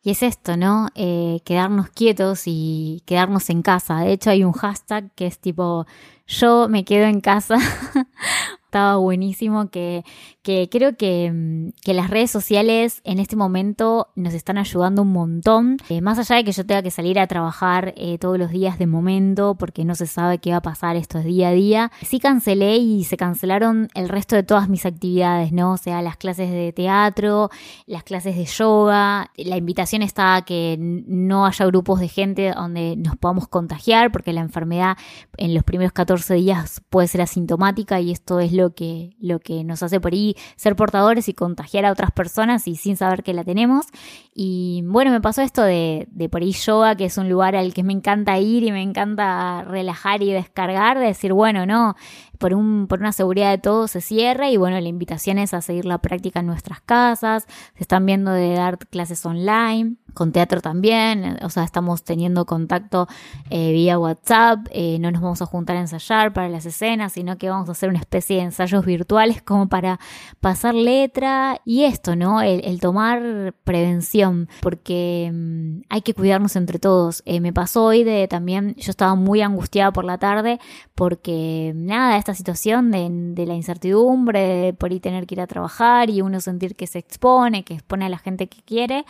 Y 0.03 0.13
es 0.13 0.23
esto, 0.23 0.57
¿no? 0.57 0.89
Eh, 0.95 1.41
quedarnos 1.45 1.91
quietos 1.91 2.45
y 2.47 3.03
quedarnos 3.05 3.51
en 3.51 3.63
casa. 3.63 3.99
De 3.99 4.13
hecho, 4.13 4.31
hay 4.31 4.45
un 4.45 4.53
hashtag 4.53 5.13
que 5.15 5.27
es 5.27 5.41
tipo, 5.41 5.87
yo 6.27 6.69
me 6.69 6.85
quedo 6.85 7.05
en 7.05 7.21
casa 7.21 7.57
estaba 8.71 8.97
buenísimo, 8.97 9.69
que, 9.69 10.05
que 10.43 10.69
creo 10.71 10.97
que, 10.97 11.33
mm, 11.33 11.71
que, 11.83 11.93
las 11.93 12.09
redes 12.09 12.31
sociales 12.31 13.01
en 13.03 13.19
este 13.19 13.35
momento 13.35 14.09
nos 14.15 14.33
están 14.33 14.59
ayudando 14.59 15.03
un 15.03 15.13
montón. 15.13 15.77
Eh, 15.89 16.01
más 16.01 16.21
allá 16.21 16.37
de 16.37 16.45
que 16.45 16.53
yo 16.53 16.65
tenga 16.65 16.81
que 16.81 16.93
salir 16.93 17.19
a 17.19 17.27
trabajar 17.27 17.93
eh, 17.97 18.17
todos 18.19 18.39
los 18.39 18.51
días 18.51 18.79
de 18.79 18.87
momento, 18.87 19.57
porque 19.57 19.85
no 19.85 19.97
se 19.97 20.07
sabe 20.07 20.39
qué 20.39 20.53
va 20.53 20.59
a 20.59 20.63
pasar 20.63 20.95
estos 20.95 21.25
día 21.25 21.49
a 21.49 21.53
día, 21.53 21.91
sí 22.03 22.21
cancelé 22.21 22.77
y 22.77 23.03
se 23.03 23.17
cancelaron 23.17 23.89
el 23.95 24.09
resto 24.09 24.37
de 24.37 24.45
todas 24.45 24.69
mis 24.69 24.87
actividades, 24.87 25.51
¿no? 25.51 25.73
O 25.73 25.77
sea, 25.77 26.01
las 26.01 26.17
clases 26.17 26.53
de 26.53 26.73
teatro, 26.73 27.51
las 27.87 28.05
clases 28.05 28.37
de 28.37 28.45
yoga, 28.45 29.33
la 29.37 29.57
invitación 29.57 30.03
está 30.03 30.37
a 30.37 30.43
que 30.43 30.77
no 30.79 31.45
haya 31.45 31.67
grupos 31.67 31.99
de 31.99 32.07
gente 32.07 32.53
donde 32.55 32.95
nos 32.97 33.17
podamos 33.17 33.49
contagiar, 33.49 34.13
porque 34.13 34.33
la 34.33 34.43
enfermedad 34.43 34.97
en 35.39 35.55
los 35.55 35.65
primeros 35.65 35.93
14 35.93 36.35
días 36.35 36.83
puede 36.89 37.09
ser 37.09 37.23
asintomática 37.23 37.99
y 38.01 38.13
esto 38.13 38.39
es 38.39 38.53
lo 38.53 38.60
que, 38.69 39.17
lo 39.19 39.41
que 39.41 39.65
nos 39.65 39.83
hace 39.83 40.01
por 40.01 40.13
ahí 40.13 40.37
ser 40.57 40.77
portadores 40.77 41.29
y 41.29 41.35
contagiar 41.35 41.87
a 41.87 41.93
otras 41.93 42.11
personas 42.11 42.69
y 42.69 42.77
sin 42.77 42.99
saber 42.99 43.23
que 43.23 43.33
la 43.33 43.45
tenemos. 43.45 43.87
Y 44.35 44.83
bueno, 44.85 45.11
me 45.11 45.23
pasó 45.23 45.41
esto 45.41 45.63
de, 45.63 46.07
de 46.11 46.29
por 46.29 46.43
ahí 46.43 46.53
yoga, 46.53 46.95
que 46.97 47.07
es 47.07 47.17
un 47.17 47.29
lugar 47.29 47.57
al 47.57 47.73
que 47.73 47.83
me 47.83 47.93
encanta 47.93 48.39
ir 48.39 48.63
y 48.63 48.73
me 48.73 48.83
encanta 48.83 49.65
relajar 49.65 50.23
y 50.23 50.33
descargar, 50.33 50.99
de 50.99 51.07
decir, 51.07 51.33
bueno, 51.33 51.65
no, 51.65 51.97
por, 52.41 52.55
un, 52.55 52.87
por 52.89 53.01
una 53.01 53.13
seguridad 53.13 53.51
de 53.51 53.59
todo 53.59 53.87
se 53.87 54.01
cierra 54.01 54.51
y 54.51 54.57
bueno, 54.57 54.81
la 54.81 54.89
invitación 54.89 55.39
es 55.39 55.55
a 55.55 55.61
seguir 55.61 55.85
la 55.85 55.99
práctica 55.99 56.41
en 56.41 56.47
nuestras 56.47 56.81
casas, 56.81 57.47
se 57.77 57.83
están 57.83 58.07
viendo 58.07 58.33
de 58.33 58.55
dar 58.55 58.79
clases 58.79 59.25
online, 59.25 59.97
con 60.15 60.33
teatro 60.33 60.61
también, 60.61 61.39
o 61.43 61.51
sea, 61.51 61.65
estamos 61.65 62.05
teniendo 62.05 62.47
contacto 62.47 63.09
eh, 63.51 63.73
vía 63.73 63.99
WhatsApp, 63.99 64.67
eh, 64.71 64.99
no 64.99 65.11
nos 65.11 65.21
vamos 65.21 65.43
a 65.43 65.47
juntar 65.47 65.77
a 65.77 65.81
ensayar 65.81 66.33
para 66.33 66.49
las 66.49 66.67
escenas, 66.67 67.13
sino 67.13 67.39
que 67.39 67.51
vamos 67.51 67.69
a 67.69 67.73
hacer 67.73 67.89
una 67.89 67.99
especie 67.99 68.37
de 68.37 68.43
ensayos 68.43 68.85
virtuales 68.85 69.43
como 69.45 69.69
para 69.69 70.01
pasar 70.41 70.75
letra 70.75 71.61
y 71.65 71.85
esto, 71.85 72.17
¿no? 72.17 72.41
El, 72.43 72.81
tomar 72.81 73.55
prevención, 73.65 74.49
porque 74.63 75.31
mm, 75.33 75.83
hay 75.91 76.01
que 76.03 76.15
cuidarnos 76.15 76.57
entre 76.57 76.79
todos. 76.79 77.23
Eh, 77.27 77.41
me 77.41 77.53
pasó 77.53 77.85
hoy 77.85 78.05
de 78.05 78.27
también, 78.29 78.75
yo 78.77 78.91
estaba 78.91 79.15
muy 79.15 79.43
angustiada 79.43 79.93
por 79.93 80.05
la 80.05 80.19
tarde 80.19 80.59
porque 80.95 81.73
nada, 81.75 82.17
esta 82.17 82.35
situación 82.35 82.91
de, 82.91 83.09
de 83.11 83.47
la 83.47 83.55
incertidumbre, 83.55 84.75
por 84.75 84.91
ahí 84.91 85.01
tener 85.01 85.27
que 85.27 85.35
ir 85.35 85.41
a 85.41 85.47
trabajar 85.47 86.11
y 86.11 86.23
uno 86.23 86.41
sentir 86.41 86.77
que 86.77 86.87
se 86.87 86.99
expone, 86.99 87.65
que 87.65 87.75
expone 87.75 88.07
a 88.07 88.09
la 88.09 88.19
gente 88.19 88.49
que 88.49 88.63
quiere, 88.63 89.05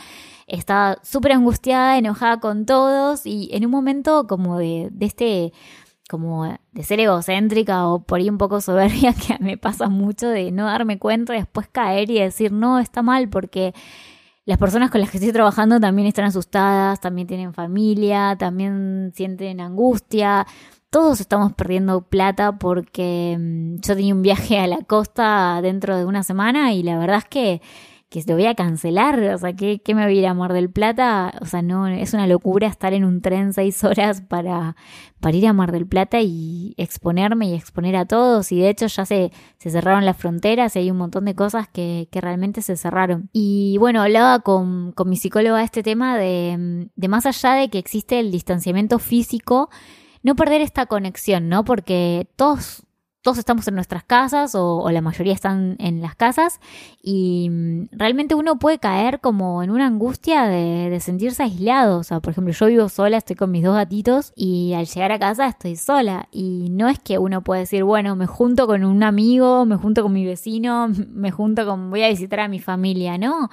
estaba 0.90 1.04
súper 1.04 1.32
angustiada, 1.32 1.98
enojada 1.98 2.40
con 2.40 2.66
todos 2.66 3.26
y 3.26 3.50
en 3.52 3.64
un 3.64 3.70
momento 3.70 4.26
como 4.26 4.58
de, 4.58 4.88
de 4.92 5.06
este 5.06 5.52
como 6.08 6.44
de 6.72 6.82
ser 6.82 6.98
egocéntrica 6.98 7.86
o 7.86 8.02
por 8.02 8.18
ahí 8.18 8.28
un 8.28 8.38
poco 8.38 8.60
soberbia 8.60 9.12
que 9.26 9.38
me 9.38 9.56
pasa 9.56 9.88
mucho 9.88 10.28
de 10.28 10.50
no 10.50 10.66
darme 10.66 10.98
cuenta 10.98 11.34
y 11.34 11.38
después 11.38 11.68
caer 11.68 12.10
y 12.10 12.18
decir 12.18 12.52
no, 12.52 12.80
está 12.80 13.02
mal 13.02 13.28
porque 13.28 13.72
las 14.44 14.58
personas 14.58 14.90
con 14.90 15.00
las 15.00 15.10
que 15.10 15.18
estoy 15.18 15.32
trabajando 15.32 15.78
también 15.78 16.08
están 16.08 16.24
asustadas, 16.24 17.00
también 17.00 17.28
tienen 17.28 17.54
familia, 17.54 18.34
también 18.36 19.12
sienten 19.14 19.60
angustia. 19.60 20.46
Todos 20.90 21.20
estamos 21.20 21.52
perdiendo 21.52 22.02
plata 22.02 22.58
porque 22.58 23.36
mm, 23.38 23.76
yo 23.76 23.94
tenía 23.94 24.14
un 24.14 24.22
viaje 24.22 24.58
a 24.58 24.66
la 24.66 24.78
costa 24.78 25.60
dentro 25.62 25.96
de 25.96 26.04
una 26.04 26.24
semana 26.24 26.72
y 26.72 26.82
la 26.82 26.98
verdad 26.98 27.18
es 27.18 27.26
que 27.26 27.62
que 28.10 28.24
lo 28.26 28.34
voy 28.34 28.46
a 28.46 28.56
cancelar, 28.56 29.20
o 29.20 29.38
sea, 29.38 29.52
¿qué, 29.54 29.80
me 29.86 30.04
voy 30.04 30.18
a 30.18 30.20
ir 30.20 30.26
a 30.26 30.34
Mar 30.34 30.52
del 30.52 30.68
Plata? 30.68 31.32
O 31.40 31.46
sea, 31.46 31.62
no, 31.62 31.86
es 31.86 32.12
una 32.12 32.26
locura 32.26 32.66
estar 32.66 32.92
en 32.92 33.04
un 33.04 33.22
tren 33.22 33.52
seis 33.52 33.84
horas 33.84 34.20
para, 34.20 34.74
para 35.20 35.36
ir 35.36 35.46
a 35.46 35.52
Mar 35.52 35.70
del 35.70 35.86
Plata 35.86 36.20
y 36.20 36.74
exponerme 36.76 37.48
y 37.48 37.54
exponer 37.54 37.94
a 37.94 38.06
todos. 38.06 38.50
Y 38.50 38.58
de 38.58 38.68
hecho 38.68 38.88
ya 38.88 39.06
se, 39.06 39.30
se 39.58 39.70
cerraron 39.70 40.04
las 40.04 40.16
fronteras 40.16 40.74
y 40.74 40.80
hay 40.80 40.90
un 40.90 40.96
montón 40.96 41.24
de 41.24 41.36
cosas 41.36 41.68
que, 41.68 42.08
que 42.10 42.20
realmente 42.20 42.62
se 42.62 42.76
cerraron. 42.76 43.30
Y 43.32 43.76
bueno, 43.78 44.02
hablaba 44.02 44.40
con, 44.40 44.90
con 44.90 45.08
mi 45.08 45.16
psicóloga 45.16 45.62
este 45.62 45.84
tema 45.84 46.18
de, 46.18 46.88
de 46.96 47.08
más 47.08 47.26
allá 47.26 47.52
de 47.52 47.70
que 47.70 47.78
existe 47.78 48.18
el 48.18 48.32
distanciamiento 48.32 48.98
físico, 48.98 49.70
no 50.24 50.34
perder 50.34 50.62
esta 50.62 50.86
conexión, 50.86 51.48
¿no? 51.48 51.64
Porque 51.64 52.28
todos 52.34 52.82
todos 53.22 53.36
estamos 53.36 53.68
en 53.68 53.74
nuestras 53.74 54.02
casas 54.02 54.54
o, 54.54 54.90
la 54.90 55.02
mayoría 55.02 55.34
están 55.34 55.76
en 55.78 56.00
las 56.00 56.16
casas 56.16 56.58
y 57.02 57.48
mm, 57.50 57.88
realmente 57.92 58.34
uno 58.34 58.58
puede 58.58 58.78
caer 58.78 59.20
como 59.20 59.62
en 59.62 59.70
una 59.70 59.86
angustia 59.86 60.46
de, 60.46 60.98
sentirse 61.00 61.42
aislado. 61.42 61.98
O 61.98 62.02
sea, 62.02 62.20
por 62.20 62.32
ejemplo, 62.32 62.52
yo 62.52 62.66
vivo 62.66 62.88
sola, 62.88 63.18
estoy 63.18 63.36
con 63.36 63.50
mis 63.50 63.62
dos 63.62 63.74
gatitos 63.74 64.32
y 64.34 64.72
al 64.72 64.86
llegar 64.86 65.12
a 65.12 65.18
casa 65.18 65.46
estoy 65.46 65.76
sola. 65.76 66.28
Y 66.32 66.68
no 66.70 66.88
es 66.88 66.98
que 66.98 67.18
uno 67.18 67.42
pueda 67.42 67.60
decir, 67.60 67.84
bueno, 67.84 68.16
me 68.16 68.26
junto 68.26 68.66
con 68.66 68.84
un 68.84 69.02
amigo, 69.02 69.66
me 69.66 69.76
junto 69.76 70.02
con 70.02 70.12
mi 70.12 70.24
vecino, 70.24 70.88
me 71.10 71.30
junto 71.30 71.66
con, 71.66 71.90
voy 71.90 72.02
a 72.02 72.08
visitar 72.08 72.40
a 72.40 72.48
mi 72.48 72.58
familia, 72.58 73.18
¿no? 73.18 73.50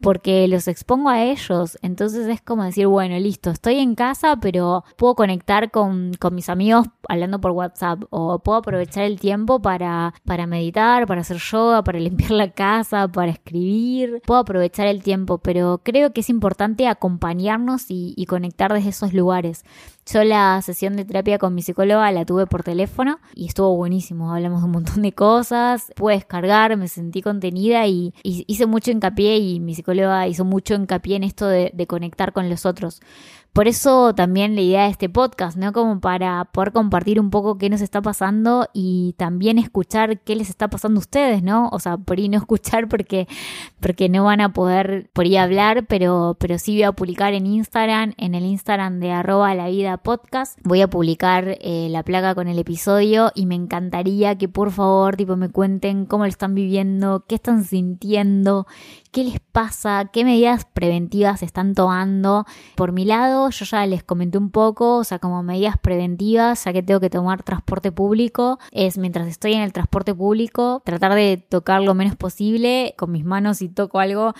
Porque 0.00 0.46
los 0.48 0.68
expongo 0.68 1.08
a 1.08 1.22
ellos. 1.24 1.76
Entonces 1.82 2.28
es 2.28 2.40
como 2.40 2.64
decir, 2.64 2.86
bueno, 2.86 3.18
listo, 3.18 3.50
estoy 3.50 3.78
en 3.78 3.94
casa, 3.96 4.36
pero 4.40 4.84
puedo 4.96 5.14
conectar 5.16 5.70
con, 5.70 6.12
con 6.20 6.34
mis 6.34 6.48
amigos 6.48 6.86
hablando 7.08 7.40
por 7.40 7.50
WhatsApp 7.50 8.04
o 8.10 8.38
puedo 8.38 8.58
aprovechar 8.58 9.07
el 9.08 9.18
tiempo 9.18 9.60
para, 9.60 10.14
para 10.24 10.46
meditar, 10.46 11.06
para 11.06 11.22
hacer 11.22 11.38
yoga, 11.38 11.82
para 11.82 11.98
limpiar 12.08 12.30
la 12.30 12.50
casa, 12.50 13.08
para 13.08 13.32
escribir. 13.32 14.22
Puedo 14.24 14.40
aprovechar 14.40 14.86
el 14.86 15.02
tiempo, 15.02 15.38
pero 15.38 15.80
creo 15.82 16.12
que 16.12 16.20
es 16.20 16.30
importante 16.30 16.86
acompañarnos 16.86 17.86
y, 17.88 18.24
conectar 18.28 18.72
desde 18.72 18.90
esos 18.90 19.14
lugares. 19.14 19.64
Yo 20.04 20.22
la 20.22 20.60
sesión 20.60 20.96
de 20.96 21.06
terapia 21.06 21.38
con 21.38 21.54
mi 21.54 21.62
psicóloga 21.62 22.12
la 22.12 22.26
tuve 22.26 22.46
por 22.46 22.62
teléfono 22.62 23.18
y 23.34 23.46
estuvo 23.46 23.74
buenísimo. 23.74 24.34
Hablamos 24.34 24.60
de 24.60 24.66
un 24.66 24.72
montón 24.72 25.00
de 25.02 25.12
cosas, 25.12 25.90
pude 25.96 26.14
descargar, 26.14 26.76
me 26.76 26.88
sentí 26.88 27.22
contenida 27.22 27.86
y, 27.86 28.12
hice 28.22 28.66
mucho 28.66 28.90
hincapié 28.90 29.38
y 29.38 29.60
mi 29.60 29.74
psicóloga 29.74 30.28
hizo 30.28 30.44
mucho 30.44 30.74
hincapié 30.74 31.16
en 31.16 31.24
esto 31.24 31.46
de, 31.46 31.70
de 31.72 31.86
conectar 31.86 32.32
con 32.34 32.50
los 32.50 32.66
otros. 32.66 33.00
Por 33.58 33.66
eso 33.66 34.14
también 34.14 34.54
la 34.54 34.60
idea 34.60 34.84
de 34.84 34.90
este 34.90 35.08
podcast, 35.08 35.56
¿no? 35.56 35.72
Como 35.72 35.98
para 35.98 36.44
poder 36.44 36.70
compartir 36.70 37.18
un 37.18 37.30
poco 37.30 37.58
qué 37.58 37.68
nos 37.68 37.80
está 37.80 38.00
pasando 38.00 38.68
y 38.72 39.16
también 39.18 39.58
escuchar 39.58 40.20
qué 40.20 40.36
les 40.36 40.48
está 40.48 40.68
pasando 40.68 40.98
a 40.98 41.00
ustedes, 41.00 41.42
¿no? 41.42 41.68
O 41.72 41.80
sea, 41.80 41.96
por 41.96 42.18
ahí 42.18 42.28
no 42.28 42.38
escuchar 42.38 42.86
porque, 42.88 43.26
porque 43.80 44.08
no 44.08 44.22
van 44.22 44.40
a 44.40 44.52
poder 44.52 45.10
por 45.12 45.24
ahí 45.24 45.36
hablar, 45.36 45.86
pero, 45.88 46.36
pero 46.38 46.56
sí 46.60 46.74
voy 46.74 46.84
a 46.84 46.92
publicar 46.92 47.34
en 47.34 47.46
Instagram, 47.46 48.14
en 48.16 48.36
el 48.36 48.44
Instagram 48.44 49.00
de 49.00 49.10
arroba 49.10 49.52
la 49.56 49.66
vida 49.66 49.96
podcast, 49.96 50.56
voy 50.62 50.82
a 50.82 50.86
publicar 50.86 51.58
eh, 51.60 51.88
la 51.90 52.04
placa 52.04 52.36
con 52.36 52.46
el 52.46 52.60
episodio 52.60 53.32
y 53.34 53.46
me 53.46 53.56
encantaría 53.56 54.38
que 54.38 54.48
por 54.48 54.70
favor, 54.70 55.16
tipo, 55.16 55.34
me 55.34 55.48
cuenten 55.48 56.06
cómo 56.06 56.22
lo 56.22 56.28
están 56.28 56.54
viviendo, 56.54 57.24
qué 57.26 57.34
están 57.34 57.64
sintiendo, 57.64 58.68
qué 59.10 59.24
les 59.24 59.40
pasa, 59.40 60.10
qué 60.12 60.24
medidas 60.24 60.64
preventivas 60.64 61.42
están 61.42 61.74
tomando. 61.74 62.44
Por 62.76 62.92
mi 62.92 63.04
lado, 63.04 63.50
yo 63.50 63.64
ya 63.64 63.86
les 63.86 64.02
comenté 64.02 64.38
un 64.38 64.50
poco, 64.50 64.96
o 64.96 65.04
sea, 65.04 65.18
como 65.18 65.42
medidas 65.42 65.76
preventivas, 65.78 66.64
ya 66.64 66.72
que 66.72 66.82
tengo 66.82 67.00
que 67.00 67.10
tomar 67.10 67.42
transporte 67.42 67.92
público, 67.92 68.58
es 68.72 68.98
mientras 68.98 69.28
estoy 69.28 69.54
en 69.54 69.62
el 69.62 69.72
transporte 69.72 70.14
público, 70.14 70.82
tratar 70.84 71.14
de 71.14 71.36
tocar 71.36 71.82
lo 71.82 71.94
menos 71.94 72.16
posible 72.16 72.94
con 72.96 73.12
mis 73.12 73.24
manos 73.24 73.58
si 73.58 73.68
toco 73.68 74.00
algo 74.00 74.34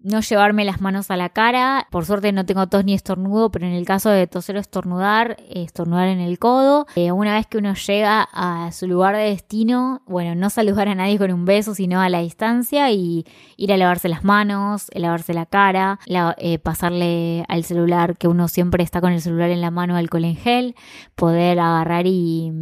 no 0.00 0.20
llevarme 0.20 0.64
las 0.64 0.80
manos 0.80 1.10
a 1.10 1.16
la 1.16 1.28
cara. 1.28 1.86
Por 1.90 2.06
suerte 2.06 2.32
no 2.32 2.46
tengo 2.46 2.66
tos 2.68 2.84
ni 2.84 2.94
estornudo, 2.94 3.50
pero 3.50 3.66
en 3.66 3.72
el 3.72 3.84
caso 3.84 4.10
de 4.10 4.26
toser 4.26 4.56
o 4.56 4.60
estornudar, 4.60 5.36
estornudar 5.50 6.08
en 6.08 6.20
el 6.20 6.38
codo. 6.38 6.86
Eh, 6.94 7.12
una 7.12 7.34
vez 7.34 7.46
que 7.46 7.58
uno 7.58 7.74
llega 7.74 8.28
a 8.32 8.70
su 8.72 8.86
lugar 8.86 9.16
de 9.16 9.24
destino, 9.24 10.02
bueno, 10.06 10.34
no 10.34 10.50
saludar 10.50 10.88
a 10.88 10.94
nadie 10.94 11.18
con 11.18 11.32
un 11.32 11.44
beso, 11.44 11.74
sino 11.74 12.00
a 12.00 12.08
la 12.08 12.20
distancia 12.20 12.90
y 12.90 13.26
ir 13.56 13.72
a 13.72 13.76
lavarse 13.76 14.08
las 14.08 14.24
manos, 14.24 14.86
lavarse 14.94 15.34
la 15.34 15.46
cara, 15.46 15.98
eh, 16.38 16.58
pasarle 16.58 17.44
al 17.48 17.64
celular, 17.64 18.16
que 18.16 18.28
uno 18.28 18.48
siempre 18.48 18.84
está 18.84 19.00
con 19.00 19.12
el 19.12 19.20
celular 19.20 19.50
en 19.50 19.60
la 19.60 19.70
mano, 19.70 19.96
alcohol 19.96 20.24
en 20.24 20.36
gel, 20.36 20.74
poder 21.16 21.58
agarrar 21.58 22.06
y 22.06 22.52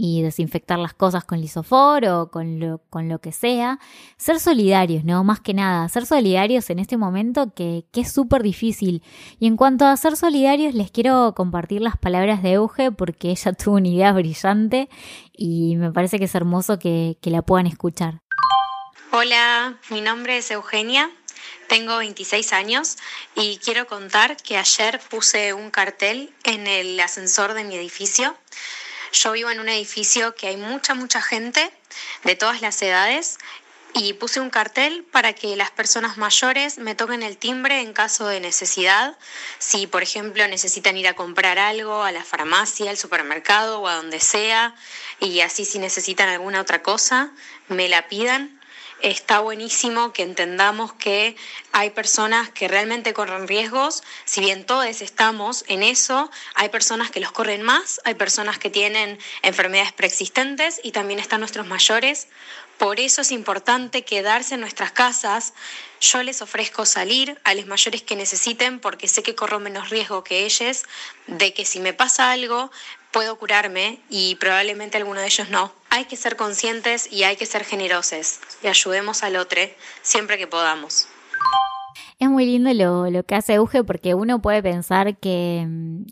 y 0.00 0.22
desinfectar 0.22 0.78
las 0.78 0.94
cosas 0.94 1.24
con 1.24 1.40
lisofor 1.40 2.04
o 2.06 2.30
con 2.30 2.60
lo, 2.60 2.78
con 2.88 3.08
lo 3.08 3.18
que 3.18 3.32
sea. 3.32 3.80
Ser 4.16 4.38
solidarios, 4.38 5.02
¿no? 5.02 5.24
Más 5.24 5.40
que 5.40 5.54
nada, 5.54 5.88
ser 5.88 6.06
solidarios 6.06 6.70
en 6.70 6.77
este 6.80 6.96
momento 6.96 7.52
que, 7.54 7.84
que 7.92 8.02
es 8.02 8.12
súper 8.12 8.42
difícil. 8.42 9.02
Y 9.38 9.46
en 9.46 9.56
cuanto 9.56 9.86
a 9.86 9.96
ser 9.96 10.16
solidarios, 10.16 10.74
les 10.74 10.90
quiero 10.90 11.34
compartir 11.34 11.80
las 11.80 11.96
palabras 11.96 12.42
de 12.42 12.52
Euge 12.52 12.90
porque 12.92 13.30
ella 13.30 13.52
tuvo 13.64 13.76
una 13.76 13.88
idea 13.88 14.12
brillante 14.12 14.88
y 15.32 15.76
me 15.76 15.92
parece 15.92 16.18
que 16.18 16.24
es 16.24 16.34
hermoso 16.34 16.78
que, 16.78 17.18
que 17.20 17.30
la 17.30 17.42
puedan 17.42 17.66
escuchar. 17.66 18.20
Hola, 19.10 19.78
mi 19.88 20.02
nombre 20.02 20.36
es 20.36 20.50
Eugenia, 20.50 21.10
tengo 21.66 21.96
26 21.96 22.52
años 22.52 22.96
y 23.34 23.56
quiero 23.58 23.86
contar 23.86 24.36
que 24.36 24.58
ayer 24.58 25.00
puse 25.10 25.54
un 25.54 25.70
cartel 25.70 26.34
en 26.44 26.66
el 26.66 27.00
ascensor 27.00 27.54
de 27.54 27.64
mi 27.64 27.74
edificio 27.74 28.36
yo 29.12 29.32
vivo 29.32 29.50
en 29.50 29.60
un 29.60 29.68
edificio 29.68 30.34
que 30.34 30.48
hay 30.48 30.56
mucha, 30.56 30.94
mucha 30.94 31.22
gente 31.22 31.70
de 32.24 32.36
todas 32.36 32.60
las 32.60 32.80
edades 32.82 33.38
y 33.98 34.12
puse 34.12 34.38
un 34.38 34.50
cartel 34.50 35.04
para 35.10 35.32
que 35.32 35.56
las 35.56 35.70
personas 35.72 36.16
mayores 36.18 36.78
me 36.78 36.94
toquen 36.94 37.22
el 37.22 37.36
timbre 37.36 37.80
en 37.80 37.92
caso 37.92 38.28
de 38.28 38.38
necesidad. 38.38 39.18
Si, 39.58 39.86
por 39.86 40.02
ejemplo, 40.02 40.46
necesitan 40.46 40.96
ir 40.96 41.08
a 41.08 41.14
comprar 41.14 41.58
algo 41.58 42.04
a 42.04 42.12
la 42.12 42.22
farmacia, 42.22 42.90
al 42.90 42.96
supermercado 42.96 43.80
o 43.80 43.88
a 43.88 43.96
donde 43.96 44.20
sea, 44.20 44.74
y 45.20 45.40
así 45.40 45.64
si 45.64 45.78
necesitan 45.78 46.28
alguna 46.28 46.60
otra 46.60 46.82
cosa, 46.82 47.32
me 47.66 47.88
la 47.88 48.08
pidan 48.08 48.57
está 49.00 49.40
buenísimo 49.40 50.12
que 50.12 50.22
entendamos 50.22 50.92
que 50.92 51.36
hay 51.72 51.90
personas 51.90 52.50
que 52.50 52.68
realmente 52.68 53.14
corren 53.14 53.46
riesgos, 53.46 54.02
si 54.24 54.40
bien 54.40 54.64
todos 54.64 54.86
estamos 55.02 55.64
en 55.68 55.82
eso, 55.82 56.30
hay 56.54 56.68
personas 56.68 57.10
que 57.10 57.20
los 57.20 57.32
corren 57.32 57.62
más, 57.62 58.00
hay 58.04 58.14
personas 58.14 58.58
que 58.58 58.70
tienen 58.70 59.18
enfermedades 59.42 59.92
preexistentes 59.92 60.80
y 60.82 60.92
también 60.92 61.20
están 61.20 61.40
nuestros 61.40 61.66
mayores. 61.66 62.28
Por 62.78 63.00
eso 63.00 63.22
es 63.22 63.32
importante 63.32 64.04
quedarse 64.04 64.54
en 64.54 64.60
nuestras 64.60 64.92
casas. 64.92 65.52
Yo 66.00 66.22
les 66.22 66.42
ofrezco 66.42 66.86
salir 66.86 67.40
a 67.42 67.54
los 67.54 67.66
mayores 67.66 68.02
que 68.02 68.14
necesiten 68.14 68.78
porque 68.78 69.08
sé 69.08 69.24
que 69.24 69.34
corro 69.34 69.58
menos 69.58 69.90
riesgo 69.90 70.22
que 70.22 70.44
ellos 70.44 70.84
de 71.26 71.52
que 71.52 71.64
si 71.64 71.80
me 71.80 71.92
pasa 71.92 72.30
algo 72.30 72.70
puedo 73.10 73.36
curarme 73.36 74.00
y 74.10 74.36
probablemente 74.36 74.96
alguno 74.96 75.20
de 75.20 75.26
ellos 75.26 75.48
no. 75.48 75.77
Hay 75.98 76.04
que 76.04 76.16
ser 76.16 76.36
conscientes 76.36 77.12
y 77.12 77.24
hay 77.24 77.36
que 77.36 77.44
ser 77.44 77.64
generosos 77.64 78.38
y 78.62 78.68
ayudemos 78.68 79.24
al 79.24 79.36
otro 79.36 79.60
siempre 80.00 80.38
que 80.38 80.46
podamos. 80.46 81.08
Es 82.20 82.28
muy 82.28 82.46
lindo 82.46 82.72
lo, 82.72 83.10
lo 83.10 83.24
que 83.24 83.34
hace 83.34 83.54
Euge 83.54 83.82
porque 83.82 84.14
uno 84.14 84.40
puede 84.40 84.62
pensar 84.62 85.16
que, 85.16 85.66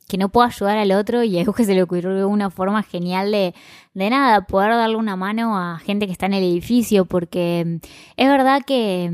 que, 0.08 0.18
no 0.18 0.28
puedo 0.28 0.46
ayudar 0.46 0.78
al 0.78 0.92
otro 0.92 1.22
y 1.22 1.38
a 1.38 1.42
Euge 1.42 1.64
se 1.64 1.74
le 1.74 1.82
ocurrió 1.82 2.28
una 2.28 2.50
forma 2.50 2.82
genial 2.82 3.30
de, 3.30 3.54
de 3.94 4.10
nada, 4.10 4.46
poder 4.46 4.70
darle 4.70 4.96
una 4.96 5.14
mano 5.14 5.56
a 5.56 5.78
gente 5.78 6.06
que 6.06 6.12
está 6.12 6.26
en 6.26 6.34
el 6.34 6.44
edificio 6.44 7.04
porque 7.04 7.80
es 8.16 8.28
verdad 8.28 8.62
que, 8.66 9.10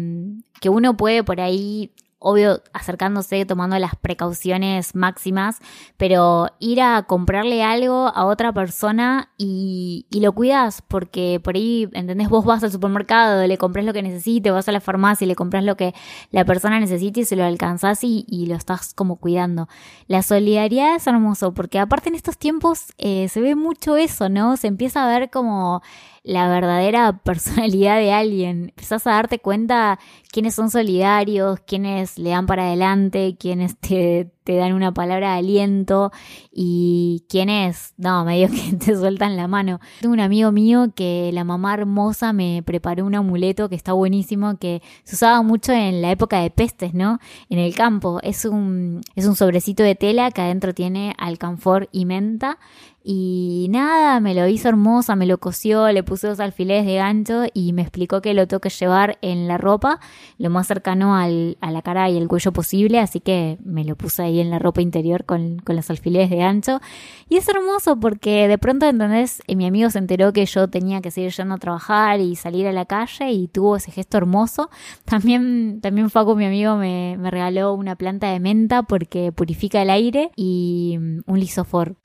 que 0.61 0.71
uno 0.71 0.97
puede 0.97 1.23
por 1.23 1.41
ahí 1.41 1.91
obvio 2.23 2.62
acercándose, 2.73 3.45
tomando 3.45 3.79
las 3.79 3.97
precauciones 3.97 4.95
máximas, 4.95 5.59
pero 5.97 6.49
ir 6.59 6.81
a 6.81 7.02
comprarle 7.02 7.62
algo 7.62 8.09
a 8.14 8.25
otra 8.25 8.52
persona 8.52 9.31
y, 9.37 10.07
y, 10.11 10.21
lo 10.21 10.33
cuidas, 10.33 10.83
porque 10.83 11.41
por 11.43 11.57
ahí, 11.57 11.88
¿entendés? 11.93 12.29
Vos 12.29 12.45
vas 12.45 12.62
al 12.62 12.73
supermercado, 12.73 13.47
le 13.47 13.59
compras 13.59 13.85
lo 13.85 13.93
que 13.93 14.02
necesite, 14.02 14.50
vas 14.50 14.69
a 14.69 14.73
la 14.73 14.81
farmacia 14.81 15.25
y 15.25 15.29
le 15.29 15.35
compras 15.35 15.64
lo 15.64 15.76
que 15.76 15.95
la 16.31 16.45
persona 16.45 16.81
necesite 16.81 17.21
y 17.21 17.25
se 17.25 17.37
lo 17.37 17.45
alcanzás 17.45 18.05
y, 18.05 18.25
y 18.29 18.47
lo 18.47 18.55
estás 18.55 18.95
como 18.95 19.17
cuidando. 19.17 19.69
La 20.07 20.23
solidaridad 20.23 20.97
es 20.97 21.07
hermoso, 21.07 21.52
porque 21.52 21.79
aparte 21.79 22.09
en 22.09 22.14
estos 22.14 22.38
tiempos 22.38 22.93
eh, 22.99 23.29
se 23.29 23.41
ve 23.41 23.55
mucho 23.55 23.97
eso, 23.97 24.29
¿no? 24.29 24.57
Se 24.57 24.69
empieza 24.69 25.05
a 25.05 25.09
ver 25.09 25.31
como 25.31 25.83
la 26.25 26.49
verdadera 26.49 27.12
personalidad 27.25 27.99
de 27.99 28.12
alguien. 28.12 28.69
Empezás 28.71 29.07
a 29.07 29.12
darte 29.12 29.38
cuenta 29.38 29.99
quiénes 30.31 30.55
son 30.55 30.71
solidarios, 30.71 31.61
quiénes 31.67 32.19
le 32.19 32.31
dan 32.31 32.47
para 32.47 32.67
adelante, 32.67 33.37
quiénes 33.38 33.76
te, 33.79 34.31
te 34.45 34.57
dan 34.57 34.73
una 34.73 34.93
palabra 34.93 35.33
de 35.33 35.38
aliento 35.38 36.12
y 36.50 37.25
quiénes, 37.29 37.95
no, 37.97 38.25
medio 38.25 38.49
que 38.49 38.76
te 38.76 38.97
sueltan 38.97 39.37
la 39.37 39.49
mano. 39.49 39.81
Tengo 40.00 40.14
un 40.14 40.21
amigo 40.21 40.52
mío 40.52 40.93
que 40.95 41.31
la 41.33 41.45
mamá 41.45 41.75
hermosa 41.75 42.33
me 42.33 42.62
preparó 42.64 43.05
un 43.05 43.14
amuleto 43.14 43.69
que 43.69 43.75
está 43.75 43.93
buenísimo, 43.93 44.59
que 44.59 44.83
se 45.05 45.17
usaba 45.17 45.43
mucho 45.43 45.73
en 45.73 46.02
la 46.02 46.11
época 46.11 46.41
de 46.41 46.50
pestes, 46.50 46.95
¿no? 46.95 47.19
En 47.49 47.59
el 47.59 47.75
campo. 47.75 48.21
Es 48.23 48.45
un, 48.45 49.00
es 49.14 49.26
un 49.26 49.37
sobrecito 49.37 49.83
de 49.83 49.95
tela 49.95 50.31
que 50.31 50.41
adentro 50.41 50.75
tiene 50.75 51.14
alcanfor 51.19 51.88
y 51.93 52.05
menta 52.05 52.59
y 53.04 53.66
nada, 53.71 54.21
me 54.21 54.35
lo 54.35 54.47
hizo 54.47 54.68
hermosa, 54.68 55.16
me 55.16 55.26
lo 55.26 55.38
cosió, 55.38 55.90
le 55.90 56.02
puse 56.02 56.28
dos 56.28 56.40
alfileres 56.40 56.87
de 56.87 56.94
gancho 56.94 57.44
y 57.52 57.73
me 57.73 57.82
explicó 57.82 58.23
que 58.23 58.35
lo 58.35 58.47
tengo 58.47 58.61
que 58.61 58.71
llevar 58.71 59.18
en 59.23 59.49
la 59.49 59.59
ropa, 59.59 59.99
lo 60.38 60.50
más 60.50 60.68
cercano 60.68 61.16
al, 61.16 61.56
a 61.61 61.71
la 61.71 61.82
cara 61.82 62.09
y 62.11 62.16
el 62.16 62.28
cuello 62.28 62.52
posible, 62.52 63.00
así 63.00 63.21
que 63.21 63.59
me 63.64 63.85
lo 63.85 63.97
puse 63.97 64.23
ahí 64.23 64.40
en 64.40 64.50
la 64.50 64.59
ropa 64.59 64.82
interior 64.82 65.25
con, 65.25 65.59
con 65.59 65.75
los 65.75 65.90
alfileres 65.90 66.30
de 66.30 66.37
gancho. 66.37 66.80
Y 67.28 67.37
es 67.37 67.49
hermoso 67.49 67.99
porque 67.99 68.47
de 68.47 68.59
pronto, 68.59 68.87
¿entendés? 68.87 69.42
Eh, 69.47 69.56
mi 69.56 69.66
amigo 69.66 69.90
se 69.90 69.99
enteró 69.99 70.32
que 70.32 70.47
yo 70.47 70.68
tenía 70.68 71.00
que 71.00 71.11
seguir 71.11 71.32
yendo 71.32 71.54
a 71.54 71.59
trabajar 71.59 72.21
y 72.21 72.37
salir 72.37 72.66
a 72.66 72.73
la 72.73 72.85
calle 72.85 73.32
y 73.32 73.49
tuvo 73.49 73.76
ese 73.76 73.90
gesto 73.90 74.16
hermoso. 74.16 74.71
También, 75.04 75.80
también 75.80 76.11
Facu, 76.11 76.37
mi 76.37 76.47
amigo, 76.47 76.76
me, 76.76 77.16
me 77.18 77.30
regaló 77.30 77.75
una 77.75 77.97
planta 77.97 78.30
de 78.30 78.40
menta 78.40 78.82
porque 78.82 79.32
purifica 79.32 79.82
el 79.82 79.90
aire 79.90 80.30
y 80.37 80.97
mm, 81.00 81.21
un 81.26 81.40
lisofor. 81.40 81.97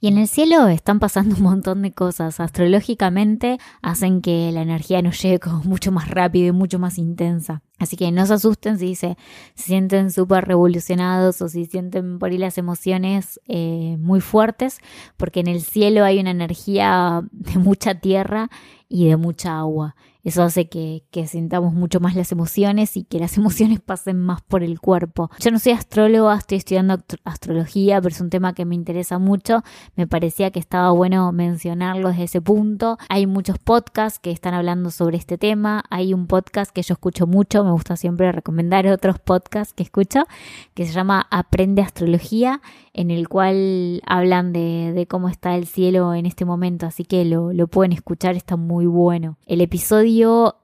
Y 0.00 0.08
en 0.08 0.18
el 0.18 0.28
cielo 0.28 0.68
están 0.68 1.00
pasando 1.00 1.36
un 1.36 1.42
montón 1.42 1.82
de 1.82 1.92
cosas. 1.92 2.40
Astrológicamente 2.40 3.58
hacen 3.82 4.20
que 4.20 4.50
la 4.52 4.62
energía 4.62 5.02
nos 5.02 5.20
llegue 5.20 5.50
mucho 5.64 5.92
más 5.92 6.08
rápido 6.08 6.48
y 6.48 6.52
mucho 6.52 6.78
más 6.78 6.98
intensa. 6.98 7.62
Así 7.78 7.96
que 7.96 8.10
no 8.10 8.26
se 8.26 8.34
asusten 8.34 8.78
si 8.78 8.94
se, 8.94 9.16
sienten 9.54 10.10
súper 10.10 10.44
revolucionados 10.44 11.40
o 11.42 11.48
si 11.48 11.66
sienten 11.66 12.18
por 12.18 12.30
ahí 12.30 12.38
las 12.38 12.58
emociones 12.58 13.40
eh, 13.46 13.96
muy 14.00 14.20
fuertes, 14.20 14.78
porque 15.16 15.40
en 15.40 15.46
el 15.46 15.62
cielo 15.62 16.04
hay 16.04 16.18
una 16.18 16.30
energía 16.30 17.22
de 17.30 17.58
mucha 17.58 17.94
tierra 17.94 18.50
y 18.88 19.08
de 19.08 19.16
mucha 19.16 19.58
agua. 19.58 19.94
Eso 20.28 20.42
hace 20.42 20.68
que, 20.68 21.04
que, 21.10 21.26
sintamos 21.26 21.72
mucho 21.72 22.00
más 22.00 22.14
las 22.14 22.32
emociones 22.32 22.98
y 22.98 23.04
que 23.04 23.18
las 23.18 23.38
emociones 23.38 23.80
pasen 23.80 24.18
más 24.20 24.42
por 24.42 24.62
el 24.62 24.78
cuerpo. 24.78 25.30
Yo 25.40 25.50
no 25.50 25.58
soy 25.58 25.72
astróloga, 25.72 26.36
estoy 26.36 26.58
estudiando 26.58 26.98
astrología, 27.24 27.98
pero 28.02 28.14
es 28.14 28.20
un 28.20 28.28
tema 28.28 28.52
que 28.52 28.66
me 28.66 28.74
interesa 28.74 29.18
mucho. 29.18 29.62
Me 29.96 30.06
parecía 30.06 30.50
que 30.50 30.58
estaba 30.58 30.90
bueno 30.90 31.32
mencionarlo 31.32 32.10
desde 32.10 32.24
ese 32.24 32.42
punto. 32.42 32.98
Hay 33.08 33.26
muchos 33.26 33.58
podcasts 33.58 34.18
que 34.18 34.30
están 34.30 34.52
hablando 34.52 34.90
sobre 34.90 35.16
este 35.16 35.38
tema. 35.38 35.82
Hay 35.88 36.12
un 36.12 36.26
podcast 36.26 36.72
que 36.72 36.82
yo 36.82 36.92
escucho 36.92 37.26
mucho, 37.26 37.64
me 37.64 37.70
gusta 37.70 37.96
siempre 37.96 38.30
recomendar 38.30 38.86
otros 38.88 39.18
podcasts 39.18 39.72
que 39.72 39.82
escucho, 39.82 40.26
que 40.74 40.84
se 40.84 40.92
llama 40.92 41.26
Aprende 41.30 41.80
Astrología, 41.80 42.60
en 42.92 43.10
el 43.10 43.30
cual 43.30 44.02
hablan 44.04 44.52
de, 44.52 44.92
de 44.94 45.06
cómo 45.06 45.30
está 45.30 45.56
el 45.56 45.66
cielo 45.66 46.12
en 46.12 46.26
este 46.26 46.44
momento. 46.44 46.84
Así 46.84 47.06
que 47.06 47.24
lo, 47.24 47.54
lo 47.54 47.66
pueden 47.66 47.92
escuchar, 47.92 48.36
está 48.36 48.56
muy 48.56 48.84
bueno. 48.84 49.38
El 49.46 49.62
episodio 49.62 50.17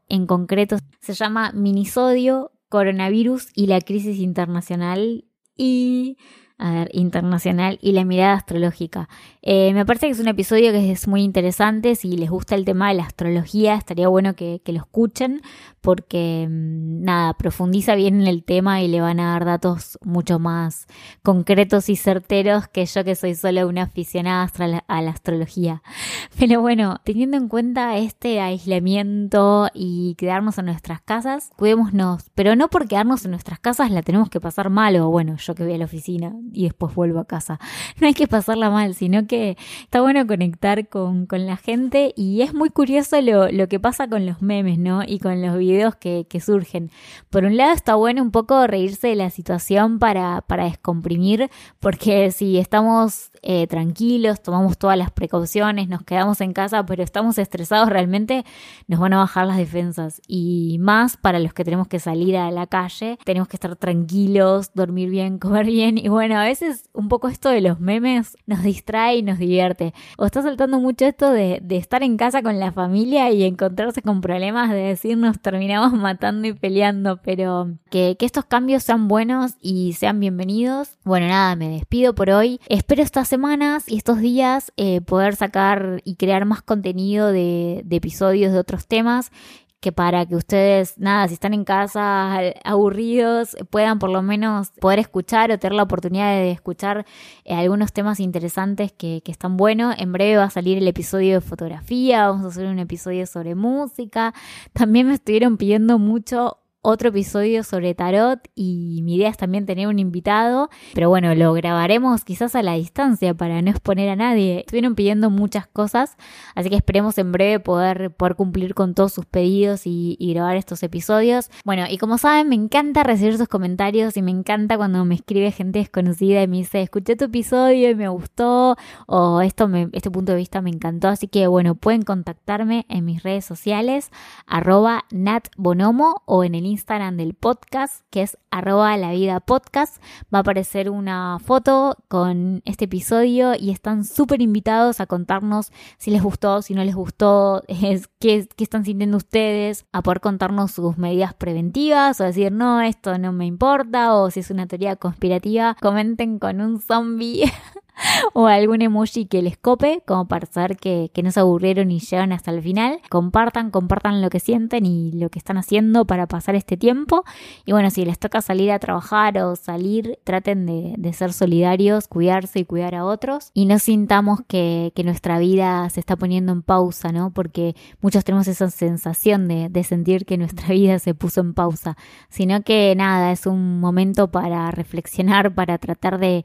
en 0.08 0.26
concreto 0.26 0.76
se 1.00 1.14
llama 1.14 1.52
Minisodio, 1.52 2.52
Coronavirus 2.68 3.48
y 3.54 3.66
la 3.66 3.80
crisis 3.80 4.18
internacional. 4.18 5.24
Y 5.56 6.16
a 6.56 6.72
ver, 6.72 6.90
internacional 6.92 7.78
y 7.82 7.92
la 7.92 8.04
mirada 8.04 8.34
astrológica. 8.34 9.08
Eh, 9.42 9.72
me 9.74 9.84
parece 9.84 10.06
que 10.06 10.12
es 10.12 10.20
un 10.20 10.28
episodio 10.28 10.70
que 10.72 10.92
es 10.92 11.08
muy 11.08 11.22
interesante. 11.22 11.96
Si 11.96 12.16
les 12.16 12.30
gusta 12.30 12.54
el 12.54 12.64
tema 12.64 12.88
de 12.88 12.94
la 12.94 13.04
astrología, 13.04 13.74
estaría 13.74 14.08
bueno 14.08 14.34
que, 14.34 14.60
que 14.64 14.72
lo 14.72 14.78
escuchen 14.78 15.42
porque, 15.80 16.46
mm, 16.48 17.02
nada, 17.02 17.34
profundiza 17.34 17.94
bien 17.94 18.22
en 18.22 18.26
el 18.26 18.44
tema 18.44 18.82
y 18.82 18.88
le 18.88 19.00
van 19.00 19.20
a 19.20 19.32
dar 19.32 19.44
datos 19.44 19.98
mucho 20.02 20.38
más 20.38 20.86
concretos 21.22 21.88
y 21.90 21.96
certeros 21.96 22.68
que 22.68 22.86
yo 22.86 23.04
que 23.04 23.14
soy 23.16 23.34
solo 23.34 23.68
una 23.68 23.82
aficionada 23.82 24.50
a 24.88 25.02
la 25.02 25.10
astrología. 25.10 25.82
Pero 26.38 26.60
bueno, 26.60 27.00
teniendo 27.04 27.36
en 27.36 27.48
cuenta 27.48 27.98
este 27.98 28.40
aislamiento 28.40 29.68
y 29.74 30.14
quedarnos 30.16 30.56
en 30.58 30.66
nuestras 30.66 31.02
casas, 31.02 31.50
cuidémonos, 31.56 32.30
pero 32.34 32.56
no 32.56 32.68
por 32.68 32.88
quedarnos 32.88 33.24
en 33.24 33.32
nuestras 33.32 33.58
casas 33.60 33.90
la 33.90 34.02
tenemos 34.02 34.30
que 34.30 34.40
pasar 34.40 34.70
mal 34.70 34.96
o 34.96 35.10
bueno, 35.10 35.36
yo 35.36 35.54
que 35.54 35.64
voy 35.64 35.74
a 35.74 35.78
la 35.78 35.84
oficina 35.84 36.32
y 36.52 36.64
después 36.64 36.94
vuelvo 36.94 37.20
a 37.20 37.26
casa. 37.26 37.58
No 38.00 38.08
hay 38.08 38.14
que 38.14 38.26
pasarla 38.26 38.70
mal, 38.70 38.94
sino 38.94 39.26
que 39.26 39.56
está 39.82 40.00
bueno 40.00 40.26
conectar 40.26 40.88
con, 40.88 41.26
con 41.26 41.46
la 41.46 41.56
gente 41.56 42.12
y 42.16 42.42
es 42.42 42.52
muy 42.52 42.70
curioso 42.70 43.20
lo, 43.20 43.50
lo, 43.50 43.68
que 43.68 43.78
pasa 43.78 44.08
con 44.08 44.26
los 44.26 44.42
memes, 44.42 44.78
¿no? 44.78 45.02
Y 45.06 45.20
con 45.20 45.40
los 45.40 45.56
videos 45.56 45.94
que, 45.94 46.26
que 46.28 46.40
surgen. 46.40 46.90
Por 47.30 47.44
un 47.44 47.56
lado 47.56 47.72
está 47.72 47.94
bueno 47.94 48.20
un 48.20 48.30
poco 48.30 48.66
reírse 48.66 49.08
de 49.08 49.14
la 49.14 49.30
situación 49.30 49.98
para, 49.98 50.42
para 50.42 50.64
descomprimir, 50.64 51.50
porque 51.78 52.30
si 52.30 52.58
estamos 52.58 53.30
eh, 53.46 53.66
tranquilos, 53.66 54.42
tomamos 54.42 54.78
todas 54.78 54.96
las 54.96 55.10
precauciones, 55.10 55.86
nos 55.86 56.02
quedamos 56.02 56.40
en 56.40 56.54
casa, 56.54 56.86
pero 56.86 57.02
estamos 57.02 57.36
estresados, 57.36 57.90
realmente 57.90 58.42
nos 58.88 59.00
van 59.00 59.12
a 59.12 59.18
bajar 59.18 59.46
las 59.46 59.58
defensas. 59.58 60.22
Y 60.26 60.78
más 60.80 61.18
para 61.18 61.38
los 61.38 61.52
que 61.52 61.62
tenemos 61.62 61.86
que 61.86 62.00
salir 62.00 62.38
a 62.38 62.50
la 62.50 62.66
calle, 62.66 63.18
tenemos 63.24 63.46
que 63.48 63.56
estar 63.56 63.76
tranquilos, 63.76 64.72
dormir 64.72 65.10
bien, 65.10 65.38
comer 65.44 65.66
bien. 65.66 65.98
Y 65.98 66.08
bueno, 66.08 66.38
a 66.38 66.44
veces 66.44 66.88
un 66.94 67.08
poco 67.08 67.28
esto 67.28 67.50
de 67.50 67.60
los 67.60 67.80
memes 67.80 68.36
nos 68.46 68.62
distrae 68.62 69.18
y 69.18 69.22
nos 69.22 69.38
divierte. 69.38 69.92
O 70.16 70.24
está 70.24 70.40
saltando 70.40 70.80
mucho 70.80 71.04
esto 71.04 71.30
de, 71.30 71.62
estar 71.68 72.02
en 72.02 72.16
casa 72.16 72.42
con 72.42 72.58
la 72.58 72.72
familia 72.72 73.30
y 73.30 73.44
encontrarse 73.44 74.00
con 74.00 74.22
problemas 74.22 74.70
de 74.70 74.76
decir 74.76 75.18
nos 75.18 75.38
terminamos 75.40 75.92
matando 76.00 76.48
y 76.48 76.54
peleando, 76.54 77.20
pero 77.22 77.68
que, 77.90 78.16
que 78.18 78.24
estos 78.24 78.46
cambios 78.46 78.84
sean 78.84 79.06
buenos 79.06 79.56
y 79.60 79.92
sean 79.92 80.18
bienvenidos. 80.18 80.96
Bueno, 81.04 81.26
nada, 81.26 81.56
me 81.56 81.68
despido 81.68 82.14
por 82.14 82.30
hoy. 82.30 82.58
Espero 82.68 83.02
esta 83.02 83.26
semanas 83.34 83.88
y 83.88 83.96
estos 83.96 84.20
días 84.20 84.72
eh, 84.76 85.00
poder 85.00 85.34
sacar 85.34 86.00
y 86.04 86.14
crear 86.14 86.44
más 86.44 86.62
contenido 86.62 87.32
de, 87.32 87.84
episodios 87.90 88.52
de 88.52 88.60
otros 88.60 88.86
temas 88.86 89.32
que 89.80 89.90
para 89.90 90.24
que 90.24 90.36
ustedes, 90.36 90.96
nada, 90.98 91.26
si 91.26 91.34
están 91.34 91.52
en 91.52 91.64
casa 91.64 92.38
aburridos, 92.62 93.56
puedan 93.70 93.98
por 93.98 94.10
lo 94.10 94.22
menos 94.22 94.70
poder 94.80 95.00
escuchar 95.00 95.50
o 95.50 95.58
tener 95.58 95.74
la 95.74 95.82
oportunidad 95.82 96.30
de 96.30 96.52
escuchar 96.52 97.06
eh, 97.44 97.54
algunos 97.54 97.92
temas 97.92 98.20
interesantes 98.20 98.92
que, 98.92 99.20
que, 99.24 99.32
están 99.32 99.56
buenos. 99.56 99.96
En 99.98 100.12
breve 100.12 100.36
va 100.36 100.44
a 100.44 100.50
salir 100.50 100.78
el 100.78 100.86
episodio 100.86 101.34
de 101.34 101.40
fotografía, 101.40 102.28
vamos 102.28 102.44
a 102.44 102.48
hacer 102.50 102.66
un 102.66 102.78
episodio 102.78 103.26
sobre 103.26 103.56
música. 103.56 104.32
También 104.72 105.08
me 105.08 105.14
estuvieron 105.14 105.56
pidiendo 105.56 105.98
mucho 105.98 106.58
otro 106.86 107.08
episodio 107.08 107.64
sobre 107.64 107.94
tarot 107.94 108.40
y 108.54 109.00
mi 109.04 109.16
idea 109.16 109.30
es 109.30 109.38
también 109.38 109.64
tener 109.64 109.88
un 109.88 109.98
invitado, 109.98 110.68
pero 110.92 111.08
bueno, 111.08 111.34
lo 111.34 111.54
grabaremos 111.54 112.24
quizás 112.24 112.54
a 112.54 112.62
la 112.62 112.74
distancia 112.74 113.32
para 113.32 113.62
no 113.62 113.70
exponer 113.70 114.10
a 114.10 114.16
nadie. 114.16 114.60
Estuvieron 114.60 114.94
pidiendo 114.94 115.30
muchas 115.30 115.66
cosas, 115.66 116.18
así 116.54 116.68
que 116.68 116.76
esperemos 116.76 117.16
en 117.16 117.32
breve 117.32 117.58
poder, 117.58 118.14
poder 118.14 118.36
cumplir 118.36 118.74
con 118.74 118.94
todos 118.94 119.14
sus 119.14 119.24
pedidos 119.24 119.82
y, 119.86 120.18
grabar 120.34 120.56
estos 120.56 120.82
episodios. 120.82 121.48
Bueno, 121.64 121.84
y 121.88 121.96
como 121.96 122.18
saben, 122.18 122.48
me 122.48 122.56
encanta 122.56 123.02
recibir 123.02 123.38
sus 123.38 123.46
comentarios 123.46 124.16
y 124.16 124.22
me 124.22 124.32
encanta 124.32 124.76
cuando 124.76 125.04
me 125.04 125.14
escribe 125.14 125.52
gente 125.52 125.78
desconocida 125.78 126.42
y 126.42 126.48
me 126.48 126.58
dice, 126.58 126.82
escuché 126.82 127.14
tu 127.14 127.26
episodio 127.26 127.88
y 127.88 127.94
me 127.94 128.08
gustó, 128.08 128.76
o 129.06 129.40
esto 129.40 129.68
me, 129.68 129.88
este 129.92 130.10
punto 130.10 130.32
de 130.32 130.38
vista 130.38 130.60
me 130.60 130.70
encantó, 130.70 131.08
así 131.08 131.28
que 131.28 131.46
bueno, 131.46 131.76
pueden 131.76 132.02
contactarme 132.02 132.84
en 132.88 133.04
mis 133.04 133.22
redes 133.22 133.44
sociales, 133.44 134.10
arroba 134.46 135.04
natbonomo 135.12 136.22
o 136.26 136.42
en 136.42 136.56
el 136.56 136.73
del 137.16 137.34
podcast, 137.34 138.04
que 138.10 138.22
es 138.22 138.36
arroba 138.50 138.96
la 138.96 139.12
vida 139.12 139.40
podcast. 139.40 140.02
Va 140.32 140.38
a 140.38 140.40
aparecer 140.40 140.90
una 140.90 141.38
foto 141.38 141.96
con 142.08 142.62
este 142.64 142.86
episodio 142.86 143.54
y 143.58 143.70
están 143.70 144.04
súper 144.04 144.42
invitados 144.42 145.00
a 145.00 145.06
contarnos 145.06 145.72
si 145.98 146.10
les 146.10 146.22
gustó, 146.22 146.62
si 146.62 146.74
no 146.74 146.84
les 146.84 146.94
gustó, 146.94 147.62
es, 147.68 148.08
qué, 148.18 148.48
qué 148.56 148.64
están 148.64 148.84
sintiendo 148.84 149.16
ustedes, 149.16 149.86
a 149.92 150.02
poder 150.02 150.20
contarnos 150.20 150.72
sus 150.72 150.98
medidas 150.98 151.32
preventivas 151.34 152.20
o 152.20 152.24
decir, 152.24 152.52
no, 152.52 152.80
esto 152.80 153.16
no 153.18 153.32
me 153.32 153.46
importa, 153.46 154.14
o 154.14 154.30
si 154.30 154.40
es 154.40 154.50
una 154.50 154.66
teoría 154.66 154.96
conspirativa, 154.96 155.76
comenten 155.80 156.38
con 156.38 156.60
un 156.60 156.80
zombie 156.80 157.44
o 158.32 158.46
algún 158.46 158.82
emoji 158.82 159.26
que 159.26 159.42
les 159.42 159.56
cope, 159.56 160.02
como 160.06 160.26
para 160.26 160.46
saber 160.46 160.76
que, 160.76 161.10
no 161.22 161.30
se 161.30 161.40
aburrieron 161.40 161.90
y 161.90 162.00
llegan 162.00 162.32
hasta 162.32 162.50
el 162.50 162.62
final. 162.62 163.00
Compartan, 163.08 163.70
compartan 163.70 164.20
lo 164.20 164.28
que 164.28 164.40
sienten 164.40 164.84
y 164.84 165.12
lo 165.12 165.30
que 165.30 165.38
están 165.38 165.56
haciendo 165.56 166.04
para 166.04 166.26
pasar 166.26 166.54
este 166.54 166.76
tiempo. 166.76 167.24
Y 167.64 167.72
bueno, 167.72 167.90
si 167.90 168.04
les 168.04 168.18
toca 168.18 168.42
salir 168.42 168.70
a 168.72 168.78
trabajar 168.78 169.38
o 169.38 169.56
salir, 169.56 170.18
traten 170.24 170.66
de, 170.66 171.12
ser 171.14 171.32
solidarios, 171.32 172.08
cuidarse 172.08 172.60
y 172.60 172.64
cuidar 172.64 172.94
a 172.94 173.04
otros. 173.04 173.50
Y 173.54 173.66
no 173.66 173.78
sintamos 173.78 174.40
que, 174.46 174.92
nuestra 175.04 175.38
vida 175.38 175.90
se 175.90 176.00
está 176.00 176.16
poniendo 176.16 176.50
en 176.52 176.62
pausa, 176.62 177.12
¿no? 177.12 177.30
Porque 177.30 177.76
muchos 178.00 178.24
tenemos 178.24 178.48
esa 178.48 178.70
sensación 178.70 179.48
de 179.48 179.84
sentir 179.84 180.24
que 180.24 180.38
nuestra 180.38 180.68
vida 180.68 180.98
se 180.98 181.14
puso 181.14 181.42
en 181.42 181.52
pausa. 181.52 181.96
Sino 182.30 182.62
que 182.62 182.94
nada, 182.96 183.32
es 183.32 183.46
un 183.46 183.80
momento 183.80 184.30
para 184.30 184.70
reflexionar, 184.70 185.54
para 185.54 185.76
tratar 185.78 186.18
de 186.18 186.44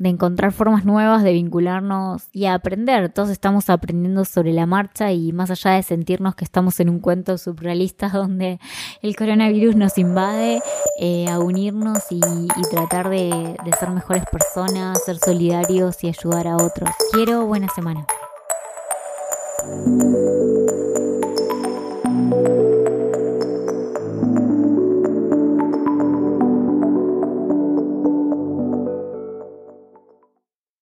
de 0.00 0.08
encontrar 0.08 0.52
formas 0.52 0.86
nuevas 0.86 1.22
de 1.22 1.34
vincularnos 1.34 2.30
y 2.32 2.46
aprender. 2.46 3.12
Todos 3.12 3.28
estamos 3.28 3.68
aprendiendo 3.68 4.24
sobre 4.24 4.54
la 4.54 4.64
marcha 4.64 5.12
y 5.12 5.32
más 5.34 5.50
allá 5.50 5.72
de 5.72 5.82
sentirnos 5.82 6.34
que 6.34 6.44
estamos 6.44 6.80
en 6.80 6.88
un 6.88 7.00
cuento 7.00 7.36
surrealista 7.36 8.08
donde 8.12 8.58
el 9.02 9.14
coronavirus 9.14 9.76
nos 9.76 9.98
invade, 9.98 10.62
eh, 10.98 11.26
a 11.28 11.38
unirnos 11.38 11.98
y, 12.10 12.20
tratar 12.70 13.10
de 13.10 13.56
ser 13.78 13.90
mejores 13.90 14.24
personas, 14.30 15.02
ser 15.04 15.18
solidarios 15.18 16.02
y 16.02 16.08
ayudar 16.08 16.46
a 16.46 16.56
otros. 16.56 16.90
Quiero 17.12 17.44
buena 17.44 17.68
semana. 17.68 18.06